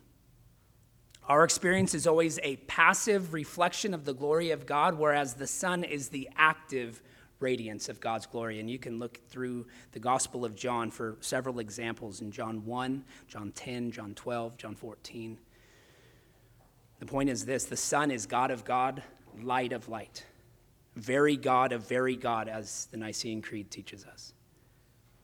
Our 1.29 1.45
experience 1.45 1.95
is 1.95 2.07
always 2.07 2.39
a 2.43 2.57
passive 2.57 3.33
reflection 3.33 3.95
of 3.95 4.05
the 4.05 4.15
glory 4.15 4.51
of 4.51 4.67
God, 4.67 4.99
whereas 4.99 5.35
the 5.35 5.47
Son 5.47 5.85
is 5.85 6.09
the 6.09 6.29
active 6.37 7.03
radiance 7.43 7.89
of 7.89 8.01
God's 8.01 8.27
glory. 8.27 8.61
And 8.61 8.71
you 8.71 8.79
can 8.79 8.99
look 8.99 9.21
through 9.29 9.67
the 9.93 9.99
Gospel 9.99 10.45
of 10.45 10.55
John 10.55 10.91
for 10.91 11.17
several 11.21 11.59
examples 11.59 12.21
in 12.21 12.31
John 12.31 12.65
1, 12.65 13.05
John 13.29 13.53
10, 13.53 13.91
John 13.91 14.15
12, 14.15 14.57
John 14.57 14.75
14. 14.75 15.39
The 17.01 17.07
point 17.07 17.29
is 17.29 17.45
this 17.45 17.65
the 17.65 17.77
Son 17.77 18.11
is 18.11 18.27
God 18.27 18.51
of 18.51 18.65
God, 18.65 19.03
light 19.43 19.73
of 19.73 19.89
light, 19.89 20.25
very 20.95 21.37
God 21.37 21.73
of 21.73 21.89
very 21.89 22.17
God, 22.17 22.49
as 22.49 22.87
the 22.93 22.97
Nicene 22.97 23.43
Creed 23.43 23.71
teaches 23.71 24.05
us. 24.05 24.33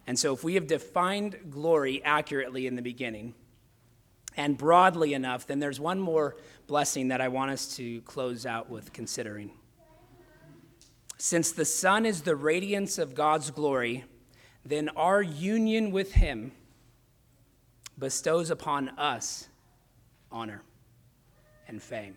And 0.09 0.19
so, 0.19 0.33
if 0.33 0.43
we 0.43 0.55
have 0.55 0.67
defined 0.67 1.39
glory 1.51 2.03
accurately 2.03 2.67
in 2.67 2.75
the 2.75 2.83
beginning 2.83 3.35
and 4.37 4.57
broadly 4.57 5.15
enough, 5.15 5.47
then 5.47 5.59
there's 5.59 5.79
one 5.79 6.01
more 6.01 6.37
blessing 6.67 7.09
that 7.09 7.21
I 7.21 7.29
want 7.29 7.51
us 7.51 7.77
to 7.77 8.01
close 8.03 8.47
out 8.47 8.71
with 8.71 8.93
considering. 8.93 9.51
Since 11.19 11.51
the 11.51 11.65
Son 11.65 12.07
is 12.07 12.23
the 12.23 12.37
radiance 12.37 12.97
of 12.97 13.17
God's 13.17 13.51
glory, 13.51 14.05
then 14.65 14.89
our 14.91 15.21
union 15.21 15.91
with 15.91 16.13
Him 16.13 16.53
bestows 17.99 18.51
upon 18.51 18.91
us 18.91 19.49
honor 20.31 20.63
and 21.67 21.83
fame. 21.83 22.15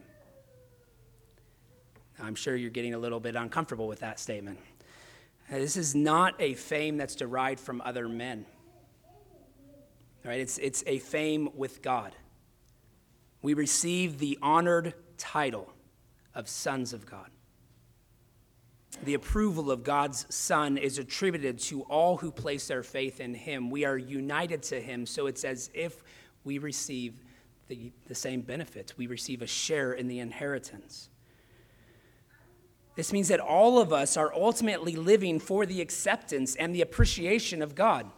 I'm 2.22 2.36
sure 2.36 2.56
you're 2.56 2.70
getting 2.70 2.94
a 2.94 3.00
little 3.00 3.20
bit 3.20 3.36
uncomfortable 3.36 3.88
with 3.88 4.02
that 4.02 4.20
statement. 4.20 4.60
This 5.50 5.76
is 5.76 5.96
not 5.96 6.36
a 6.40 6.54
fame 6.54 6.98
that's 6.98 7.16
derived 7.16 7.60
from 7.60 7.82
other 7.82 8.08
men. 8.08 8.46
Right? 10.24 10.40
It's, 10.40 10.60
it's 10.60 10.84
a 10.86 11.00
fame 11.00 11.50
with 11.56 11.82
God. 11.82 12.16
We 13.42 13.56
receive 13.56 14.20
the 14.20 14.38
honored 14.44 14.94
title 15.18 15.74
of 16.36 16.48
sons 16.48 16.94
of 16.94 17.08
God 17.08 17.32
the 19.04 19.14
approval 19.14 19.72
of 19.72 19.84
God's 19.84 20.26
Son 20.30 20.78
is 20.78 20.98
attributed 20.98 21.60
to 21.60 21.82
all 21.84 22.18
who 22.18 22.32
place 22.32 22.68
their 22.68 22.84
faith 22.84 23.20
in 23.20 23.34
Him. 23.34 23.70
We 23.70 23.86
are 23.86 23.98
united 23.98 24.64
to 24.64 24.80
Him, 24.80 25.06
so 25.06 25.28
it's 25.28 25.44
as 25.44 25.70
if 25.74 26.04
we 26.44 26.58
receive 26.58 27.16
the, 27.68 27.92
the 28.08 28.16
same 28.16 28.42
benefits. 28.42 28.98
We 28.98 29.08
receive 29.08 29.42
a 29.42 29.48
share 29.48 29.94
in 29.94 30.08
the 30.08 30.20
inheritance. 30.20 31.10
This 32.96 33.14
means 33.14 33.30
that 33.30 33.40
all 33.40 33.80
of 33.80 33.94
us 33.94 34.18
are 34.18 34.34
ultimately 34.34 34.96
living 34.96 35.40
for 35.40 35.66
the 35.66 35.82
acceptance 35.82 36.56
and 36.56 36.76
the 36.76 36.82
appreciation 36.82 37.62
of 37.62 37.74
God. 37.74 38.12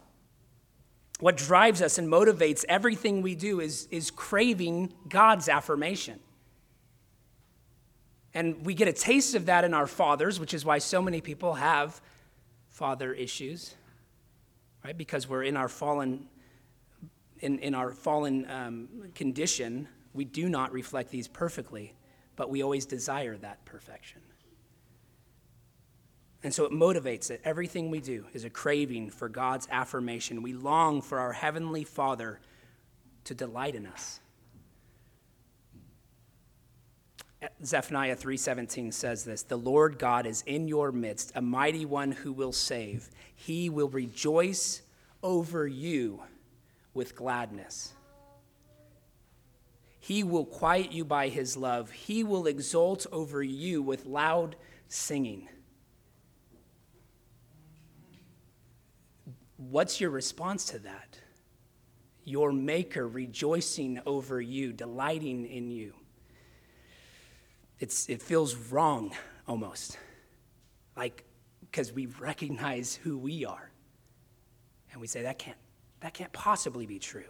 What 1.20 1.36
drives 1.36 1.80
us 1.80 1.96
and 1.96 2.08
motivates 2.08 2.64
everything 2.68 3.22
we 3.22 3.36
do 3.36 3.60
is, 3.60 3.86
is 3.90 4.10
craving 4.10 4.92
God's 5.08 5.48
affirmation. 5.48 6.18
And 8.34 8.66
we 8.66 8.74
get 8.74 8.88
a 8.88 8.92
taste 8.92 9.34
of 9.36 9.46
that 9.46 9.64
in 9.64 9.72
our 9.72 9.86
fathers, 9.86 10.40
which 10.40 10.52
is 10.52 10.64
why 10.64 10.78
so 10.78 11.00
many 11.00 11.20
people 11.20 11.54
have 11.54 12.00
father 12.68 13.12
issues, 13.12 13.74
right? 14.84 14.96
Because 14.96 15.28
we're 15.28 15.44
in 15.44 15.56
our 15.56 15.68
fallen, 15.68 16.26
in, 17.38 17.60
in 17.60 17.74
our 17.74 17.92
fallen 17.92 18.50
um, 18.50 18.88
condition, 19.14 19.86
we 20.12 20.24
do 20.24 20.48
not 20.48 20.72
reflect 20.72 21.10
these 21.10 21.28
perfectly, 21.28 21.94
but 22.34 22.50
we 22.50 22.62
always 22.62 22.86
desire 22.86 23.36
that 23.36 23.64
perfection. 23.64 24.20
And 26.42 26.52
so 26.52 26.64
it 26.64 26.72
motivates 26.72 27.30
it. 27.30 27.40
Everything 27.44 27.90
we 27.90 28.00
do 28.00 28.26
is 28.34 28.44
a 28.44 28.50
craving 28.50 29.10
for 29.10 29.28
God's 29.28 29.66
affirmation. 29.70 30.42
We 30.42 30.52
long 30.52 31.00
for 31.00 31.18
our 31.18 31.32
Heavenly 31.32 31.84
Father 31.84 32.38
to 33.24 33.34
delight 33.34 33.74
in 33.74 33.86
us. 33.86 34.20
Zephaniah 37.64 38.16
3:17 38.16 38.92
says 38.92 39.24
this, 39.24 39.42
"The 39.42 39.58
Lord 39.58 39.98
God 39.98 40.26
is 40.26 40.42
in 40.42 40.68
your 40.68 40.92
midst, 40.92 41.32
a 41.34 41.42
mighty 41.42 41.84
one 41.84 42.12
who 42.12 42.32
will 42.32 42.52
save. 42.52 43.10
He 43.34 43.68
will 43.68 43.88
rejoice 43.88 44.82
over 45.22 45.66
you 45.66 46.22
with 46.92 47.16
gladness. 47.16 47.94
He 49.98 50.22
will 50.22 50.44
quiet 50.44 50.92
you 50.92 51.04
by 51.04 51.28
his 51.28 51.56
love. 51.56 51.90
He 51.90 52.22
will 52.22 52.46
exult 52.46 53.06
over 53.10 53.42
you 53.42 53.82
with 53.82 54.06
loud 54.06 54.56
singing." 54.88 55.48
What's 59.56 60.00
your 60.00 60.10
response 60.10 60.66
to 60.66 60.78
that? 60.80 61.20
Your 62.24 62.52
maker 62.52 63.08
rejoicing 63.08 64.00
over 64.06 64.40
you, 64.40 64.72
delighting 64.72 65.46
in 65.46 65.70
you 65.70 65.94
it's, 67.84 68.08
it 68.08 68.22
feels 68.22 68.56
wrong 68.56 69.12
almost. 69.46 69.98
Like, 70.96 71.22
because 71.60 71.92
we 71.92 72.06
recognize 72.06 72.94
who 72.94 73.18
we 73.18 73.44
are. 73.44 73.70
And 74.90 75.02
we 75.02 75.06
say, 75.06 75.22
that 75.24 75.38
can't, 75.38 75.58
that 76.00 76.14
can't 76.14 76.32
possibly 76.32 76.86
be 76.86 76.98
true. 76.98 77.28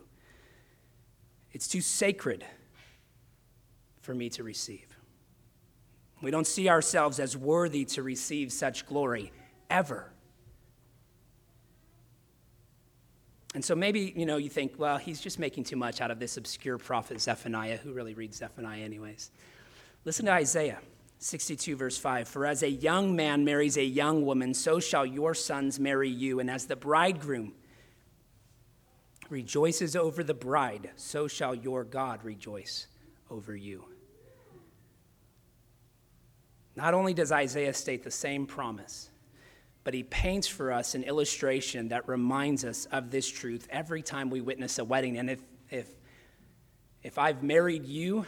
It's 1.51 1.67
too 1.67 1.81
sacred 1.81 2.45
for 4.01 4.14
me 4.14 4.29
to 4.31 4.45
receive. 4.45 4.87
We 6.23 6.31
don't 6.31 6.47
see 6.47 6.69
ourselves 6.69 7.19
as 7.19 7.37
worthy 7.37 7.85
to 7.87 8.05
receive 8.05 8.53
such 8.53 8.87
glory 8.87 9.33
ever. 9.69 10.12
And 13.55 13.64
so 13.64 13.75
maybe, 13.75 14.12
you 14.14 14.25
know, 14.25 14.37
you 14.37 14.51
think, 14.51 14.75
well, 14.79 14.99
he's 14.99 15.21
just 15.21 15.40
making 15.40 15.64
too 15.64 15.77
much 15.77 16.01
out 16.01 16.12
of 16.12 16.21
this 16.21 16.37
obscure 16.37 16.79
prophet 16.79 17.21
Zephaniah, 17.21 17.79
who 17.79 17.93
really 17.93 18.14
reads 18.14 18.37
Zephaniah 18.37 18.85
anyways. 18.85 19.33
Listen 20.05 20.27
to 20.27 20.33
Isaiah 20.33 20.81
62, 21.19 21.77
verse 21.77 21.97
5. 21.97 22.29
For 22.29 22.45
as 22.45 22.62
a 22.62 22.69
young 22.69 23.17
man 23.17 23.45
marries 23.45 23.79
a 23.79 23.85
young 23.85 24.27
woman, 24.27 24.53
so 24.53 24.79
shall 24.79 25.07
your 25.07 25.33
sons 25.33 25.81
marry 25.81 26.11
you. 26.11 26.40
And 26.40 26.51
as 26.51 26.67
the 26.67 26.77
bridegroom 26.77 27.55
rejoices 29.31 29.97
over 29.97 30.23
the 30.23 30.35
bride, 30.35 30.90
so 30.97 31.27
shall 31.27 31.55
your 31.55 31.85
God 31.85 32.23
rejoice 32.23 32.87
over 33.31 33.57
you. 33.57 33.87
Not 36.77 36.93
only 36.93 37.14
does 37.14 37.33
Isaiah 37.33 37.73
state 37.73 38.03
the 38.03 38.11
same 38.11 38.47
promise, 38.47 39.09
but 39.85 39.95
he 39.95 40.03
paints 40.03 40.47
for 40.47 40.71
us 40.71 40.95
an 40.95 41.05
illustration 41.05 41.88
that 41.88 42.07
reminds 42.09 42.64
us 42.64 42.85
of 42.87 43.11
this 43.11 43.31
truth 43.31 43.67
every 43.71 44.03
time 44.03 44.29
we 44.29 44.43
witness 44.43 44.79
a 44.79 44.85
wedding. 44.85 45.17
And 45.17 45.31
if, 45.31 45.40
if, 45.71 45.88
if 47.03 47.17
I've 47.17 47.43
married 47.43 47.87
you, 47.87 48.27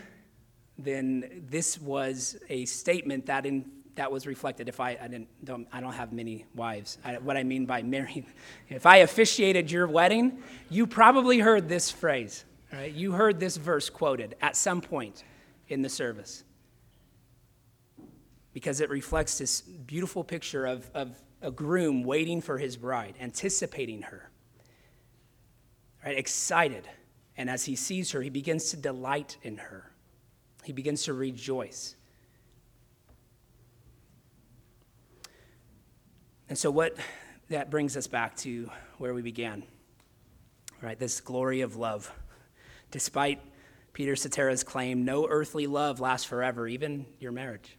then 0.79 1.45
this 1.49 1.81
was 1.81 2.37
a 2.49 2.65
statement 2.67 3.27
that 3.27 3.47
in 3.47 3.65
that 3.97 4.12
was 4.12 4.27
reflected 4.27 4.69
if 4.69 4.79
I, 4.79 4.91
I 5.01 5.09
didn't 5.09 5.29
don't, 5.45 5.67
I 5.73 5.81
don't 5.81 5.95
have 5.95 6.12
many 6.12 6.45
wives. 6.55 6.99
I, 7.05 7.15
what 7.15 7.37
I 7.37 7.43
mean 7.43 7.67
by 7.67 7.83
married, 7.83 8.27
if 8.69 8.87
I 8.87 8.99
officiated 8.99 9.71
your 9.71 9.87
wedding, 9.87 10.43
you 10.71 10.87
probably 10.87 11.39
heard 11.39 11.69
this 11.69 11.91
phrase. 11.91 12.45
Right? 12.73 12.93
You 12.93 13.12
heard 13.12 13.41
this 13.41 13.57
verse 13.57 13.89
quoted 13.89 14.37
at 14.41 14.57
some 14.57 14.81
point 14.81 15.25
in 15.69 15.83
the 15.83 15.89
service 15.89 16.45
because 18.53 18.81
it 18.81 18.91
reflects 18.91 19.39
this 19.39 19.61
beautiful 19.61 20.25
picture 20.25 20.67
of, 20.67 20.91
of 20.95 21.21
a 21.43 21.51
groom 21.51 22.03
waiting 22.03 22.41
for 22.41 22.59
his 22.59 22.77
bride, 22.77 23.15
anticipating 23.21 24.03
her, 24.03 24.31
right? 26.05 26.17
Excited. 26.19 26.89
And 27.37 27.51
as 27.51 27.65
he 27.67 27.77
sees 27.77 28.12
her, 28.12 28.23
he 28.23 28.31
begins 28.31 28.71
to 28.71 28.77
delight 28.77 29.37
in 29.43 29.59
her, 29.59 29.93
he 30.66 30.72
begins 30.72 31.05
to 31.05 31.14
rejoice. 31.14 31.94
And 36.48 36.59
so, 36.59 36.70
what 36.70 36.96
that 37.50 37.70
brings 37.70 37.96
us 37.96 38.09
back 38.09 38.37
to 38.38 38.68
where 38.98 39.14
we 39.14 39.22
began, 39.22 39.62
right? 40.83 40.98
This 40.98 41.20
glory 41.20 41.61
of 41.61 41.76
love. 41.76 42.12
Despite 42.90 43.40
Peter 43.92 44.14
Cetera's 44.14 44.64
claim, 44.64 45.05
no 45.05 45.29
earthly 45.29 45.66
love 45.66 46.00
lasts 46.00 46.26
forever, 46.26 46.66
even 46.66 47.07
your 47.20 47.33
marriage. 47.33 47.76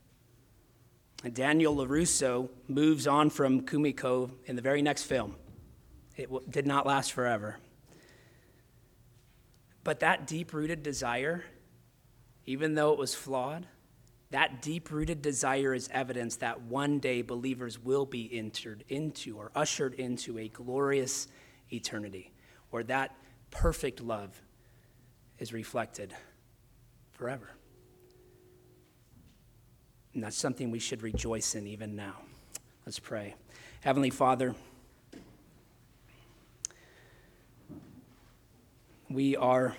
And 1.23 1.34
Daniel 1.34 1.76
LaRusso 1.76 2.50
moves 2.67 3.06
on 3.08 3.30
from 3.30 3.62
Kumiko 3.62 4.32
in 4.45 4.56
the 4.56 4.62
very 4.62 4.82
next 4.82 5.04
film. 5.04 5.36
It 6.15 6.26
w- 6.26 6.43
did 6.50 6.65
not 6.65 6.86
last 6.86 7.12
forever. 7.12 7.58
But 9.84 10.00
that 10.02 10.28
deep 10.28 10.54
rooted 10.54 10.84
desire, 10.84 11.43
even 12.48 12.76
though 12.76 12.94
it 12.94 12.98
was 12.98 13.14
flawed, 13.14 13.68
that 14.32 14.62
deep 14.62 14.90
rooted 14.90 15.22
desire 15.22 15.74
is 15.74 15.90
evidence 15.92 16.38
that 16.38 16.62
one 16.62 17.00
day 17.00 17.22
believers 17.22 17.78
will 17.78 18.06
be 18.06 18.30
entered 18.34 18.84
into 18.90 19.38
or 19.38 19.52
ushered 19.54 19.94
into 19.94 20.40
a 20.40 20.48
glorious 20.48 21.28
eternity 21.72 22.32
where 22.70 22.84
that 22.84 23.16
perfect 23.52 24.02
love 24.02 24.42
is 25.40 25.54
reflected 25.54 26.14
forever. 27.12 27.50
And 30.14 30.24
that's 30.24 30.38
something 30.38 30.72
we 30.72 30.80
should 30.80 31.04
rejoice 31.04 31.54
in 31.54 31.68
even 31.68 31.96
now. 31.96 32.16
Let's 32.86 33.00
pray. 33.00 33.36
Heavenly 33.82 34.10
Father, 34.10 34.56
we 39.10 39.36
are 39.36 39.76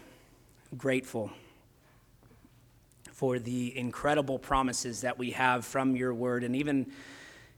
grateful 0.77 1.33
for 3.19 3.41
the 3.41 3.77
incredible 3.77 4.39
promises 4.39 5.01
that 5.01 5.19
we 5.19 5.33
have 5.33 5.65
from 5.65 5.97
your 5.97 6.15
word 6.15 6.45
and 6.45 6.55
even 6.55 6.87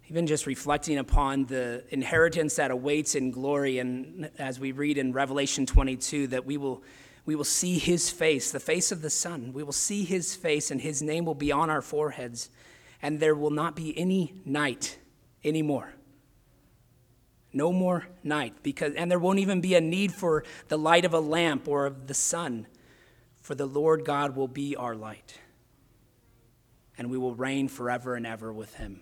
even 0.08 0.26
just 0.26 0.46
reflecting 0.46 0.96
upon 0.96 1.44
the 1.44 1.84
inheritance 1.90 2.56
that 2.56 2.70
awaits 2.70 3.14
in 3.14 3.30
glory. 3.30 3.78
And 3.78 4.30
as 4.38 4.58
we 4.58 4.72
read 4.72 4.96
in 4.96 5.12
revelation 5.12 5.66
22 5.66 6.28
that 6.28 6.46
we 6.46 6.56
will 6.56 6.82
we 7.26 7.34
will 7.34 7.44
see 7.44 7.78
his 7.78 8.08
face 8.08 8.50
the 8.50 8.58
face 8.58 8.90
of 8.90 9.02
the 9.02 9.10
son 9.10 9.52
we 9.52 9.62
will 9.62 9.74
see 9.74 10.02
his 10.02 10.34
face 10.34 10.70
and 10.70 10.80
his 10.80 11.02
name 11.02 11.26
will 11.26 11.34
be 11.34 11.52
on 11.52 11.68
our 11.68 11.82
foreheads. 11.82 12.48
And 13.02 13.20
there 13.20 13.34
will 13.34 13.50
not 13.50 13.76
be 13.76 13.96
any 13.98 14.40
night 14.46 14.98
anymore. 15.44 15.92
No 17.52 17.70
more 17.70 18.06
night 18.24 18.54
because 18.62 18.94
and 18.94 19.10
there 19.10 19.18
won't 19.18 19.40
even 19.40 19.60
be 19.60 19.74
a 19.74 19.80
need 19.82 20.14
for 20.14 20.42
the 20.68 20.78
light 20.78 21.04
of 21.04 21.12
a 21.12 21.20
lamp 21.20 21.68
or 21.68 21.84
of 21.84 22.06
the 22.06 22.14
sun 22.14 22.66
for 23.42 23.54
the 23.54 23.66
lord 23.66 24.04
god 24.06 24.36
will 24.36 24.48
be 24.48 24.74
our 24.74 24.94
light 24.94 25.38
and 27.00 27.10
we 27.10 27.16
will 27.16 27.34
reign 27.34 27.66
forever 27.66 28.14
and 28.14 28.26
ever 28.26 28.52
with 28.52 28.74
him. 28.74 29.00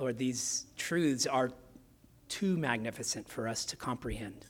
Lord, 0.00 0.18
these 0.18 0.66
truths 0.76 1.28
are 1.28 1.52
too 2.28 2.56
magnificent 2.56 3.28
for 3.28 3.46
us 3.46 3.64
to 3.66 3.76
comprehend. 3.76 4.46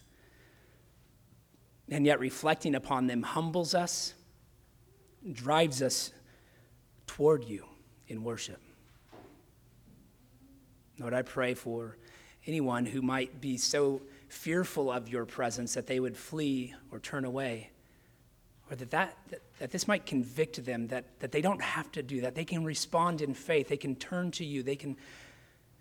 And 1.91 2.07
yet, 2.07 2.21
reflecting 2.21 2.75
upon 2.75 3.07
them 3.07 3.23
humbles 3.23 3.75
us, 3.75 4.15
drives 5.31 5.83
us 5.83 6.11
toward 7.07 7.45
you 7.45 7.67
in 8.09 8.25
worship. 8.25 8.63
Lord, 10.99 11.13
I 11.13 11.21
pray 11.21 11.53
for 11.53 11.99
anyone 12.47 12.87
who 12.87 13.03
might 13.03 13.43
be 13.43 13.59
so 13.59 14.01
fearful 14.31 14.91
of 14.91 15.11
your 15.11 15.27
presence 15.27 15.75
that 15.75 15.87
they 15.87 16.01
would 16.01 16.17
flee 16.17 16.75
or 16.91 16.99
turn 16.99 17.27
away 17.27 17.73
or 18.71 18.77
that, 18.77 18.91
that, 18.91 19.19
that, 19.29 19.41
that 19.59 19.71
this 19.71 19.87
might 19.87 20.07
convict 20.07 20.65
them 20.65 20.89
that, 20.89 21.05
that 21.21 21.33
they 21.33 21.41
don't 21.41 21.63
have 21.63 21.91
to 21.93 22.03
do 22.03 22.23
that. 22.23 22.35
They 22.35 22.45
can 22.45 22.65
respond 22.65 23.21
in 23.21 23.35
faith. 23.35 23.69
They 23.69 23.77
can 23.77 23.95
turn 23.95 24.31
to 24.33 24.45
you. 24.45 24.63
They 24.63 24.77
can, 24.77 24.97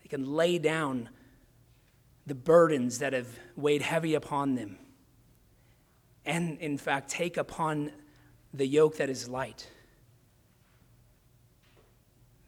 they 0.01 0.09
can 0.09 0.25
lay 0.25 0.57
down 0.57 1.09
the 2.25 2.35
burdens 2.35 2.99
that 2.99 3.13
have 3.13 3.27
weighed 3.55 3.81
heavy 3.81 4.15
upon 4.15 4.55
them. 4.55 4.77
And 6.25 6.57
in 6.59 6.77
fact, 6.77 7.09
take 7.09 7.37
upon 7.37 7.91
the 8.53 8.67
yoke 8.67 8.97
that 8.97 9.09
is 9.09 9.27
light 9.27 9.67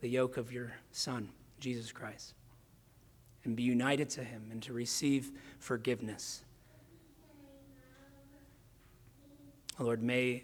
the 0.05 0.11
yoke 0.11 0.37
of 0.37 0.51
your 0.51 0.71
Son, 0.91 1.29
Jesus 1.59 1.91
Christ, 1.91 2.35
and 3.43 3.55
be 3.55 3.63
united 3.63 4.07
to 4.11 4.23
him 4.23 4.49
and 4.51 4.61
to 4.61 4.71
receive 4.71 5.31
forgiveness 5.57 6.44
Lord, 9.77 10.01
may, 10.01 10.43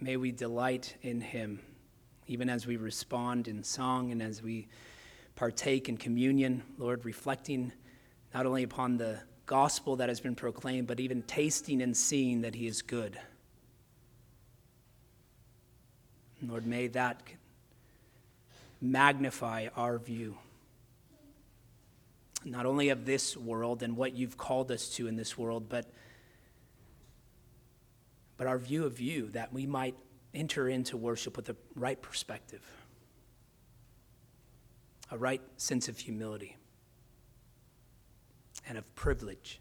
may 0.00 0.18
we 0.18 0.30
delight 0.30 0.96
in 1.00 1.22
him, 1.22 1.60
even 2.26 2.50
as 2.50 2.66
we 2.66 2.76
respond 2.76 3.48
in 3.48 3.64
song 3.64 4.12
and 4.12 4.22
as 4.22 4.42
we 4.42 4.68
partake 5.34 5.88
in 5.88 5.96
communion, 5.96 6.62
Lord, 6.76 7.06
reflecting 7.06 7.72
not 8.34 8.44
only 8.44 8.62
upon 8.62 8.98
the 8.98 9.18
gospel 9.46 9.96
that 9.96 10.10
has 10.10 10.20
been 10.20 10.34
proclaimed, 10.34 10.86
but 10.86 11.00
even 11.00 11.22
tasting 11.22 11.80
and 11.80 11.96
seeing 11.96 12.42
that 12.42 12.54
he 12.54 12.66
is 12.66 12.82
good. 12.82 13.18
Lord, 16.42 16.66
may 16.66 16.88
that 16.88 17.22
magnify 18.82 19.68
our 19.74 19.98
view, 19.98 20.36
not 22.44 22.66
only 22.66 22.90
of 22.90 23.06
this 23.06 23.38
world 23.38 23.82
and 23.82 23.96
what 23.96 24.14
you've 24.14 24.36
called 24.36 24.70
us 24.70 24.90
to 24.96 25.06
in 25.06 25.16
this 25.16 25.38
world, 25.38 25.70
but 25.70 25.86
but 28.36 28.46
our 28.46 28.58
view 28.58 28.84
of 28.84 29.00
you, 29.00 29.30
that 29.30 29.52
we 29.52 29.66
might 29.66 29.96
enter 30.34 30.68
into 30.68 30.96
worship 30.96 31.36
with 31.36 31.46
the 31.46 31.56
right 31.74 32.00
perspective, 32.00 32.62
a 35.10 35.18
right 35.18 35.42
sense 35.56 35.88
of 35.88 35.98
humility, 35.98 36.56
and 38.68 38.78
of 38.78 38.94
privilege. 38.94 39.60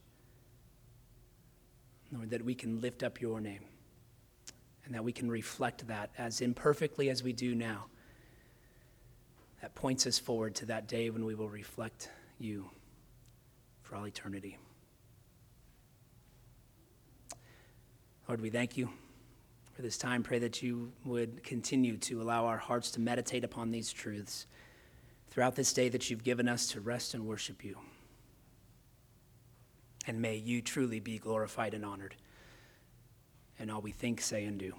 Lord, 2.11 2.29
that 2.29 2.45
we 2.45 2.55
can 2.55 2.79
lift 2.79 3.03
up 3.03 3.21
your 3.21 3.41
name 3.41 3.65
and 4.85 4.93
that 4.93 5.03
we 5.03 5.11
can 5.11 5.29
reflect 5.29 5.87
that 5.87 6.11
as 6.17 6.41
imperfectly 6.41 7.09
as 7.09 7.23
we 7.23 7.33
do 7.33 7.55
now. 7.55 7.85
That 9.61 9.73
points 9.75 10.05
us 10.05 10.19
forward 10.19 10.55
to 10.55 10.65
that 10.67 10.87
day 10.87 11.09
when 11.09 11.25
we 11.25 11.35
will 11.35 11.49
reflect 11.49 12.09
you 12.37 12.69
for 13.81 13.95
all 13.95 14.05
eternity. 14.05 14.57
Lord, 18.33 18.41
we 18.41 18.49
thank 18.49 18.77
you 18.77 18.89
for 19.73 19.83
this 19.83 19.95
time. 19.95 20.23
Pray 20.23 20.39
that 20.39 20.63
you 20.63 20.91
would 21.05 21.43
continue 21.43 21.97
to 21.97 22.19
allow 22.19 22.47
our 22.47 22.57
hearts 22.57 22.89
to 22.89 22.99
meditate 22.99 23.43
upon 23.43 23.69
these 23.69 23.93
truths 23.93 24.47
throughout 25.29 25.55
this 25.55 25.71
day 25.71 25.87
that 25.89 26.09
you've 26.09 26.23
given 26.23 26.47
us 26.47 26.65
to 26.71 26.81
rest 26.81 27.13
and 27.13 27.27
worship 27.27 27.63
you. 27.63 27.77
And 30.07 30.19
may 30.19 30.35
you 30.35 30.63
truly 30.63 30.99
be 30.99 31.19
glorified 31.19 31.75
and 31.75 31.85
honored 31.85 32.15
in 33.59 33.69
all 33.69 33.81
we 33.81 33.91
think, 33.91 34.19
say, 34.19 34.45
and 34.45 34.57
do. 34.57 34.73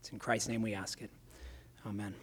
It's 0.00 0.10
in 0.12 0.18
Christ's 0.18 0.50
name 0.50 0.60
we 0.60 0.74
ask 0.74 1.00
it. 1.00 1.08
Amen. 1.86 2.14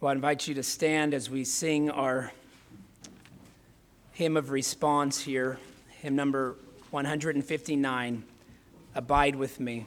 Well, 0.00 0.10
I 0.10 0.12
invite 0.12 0.46
you 0.46 0.54
to 0.54 0.62
stand 0.62 1.12
as 1.12 1.28
we 1.28 1.42
sing 1.42 1.90
our 1.90 2.30
hymn 4.20 4.36
of 4.36 4.50
response 4.50 5.22
here, 5.22 5.58
hymn 6.02 6.14
number 6.14 6.54
159 6.90 8.22
Abide 8.94 9.34
with 9.34 9.58
Me. 9.58 9.86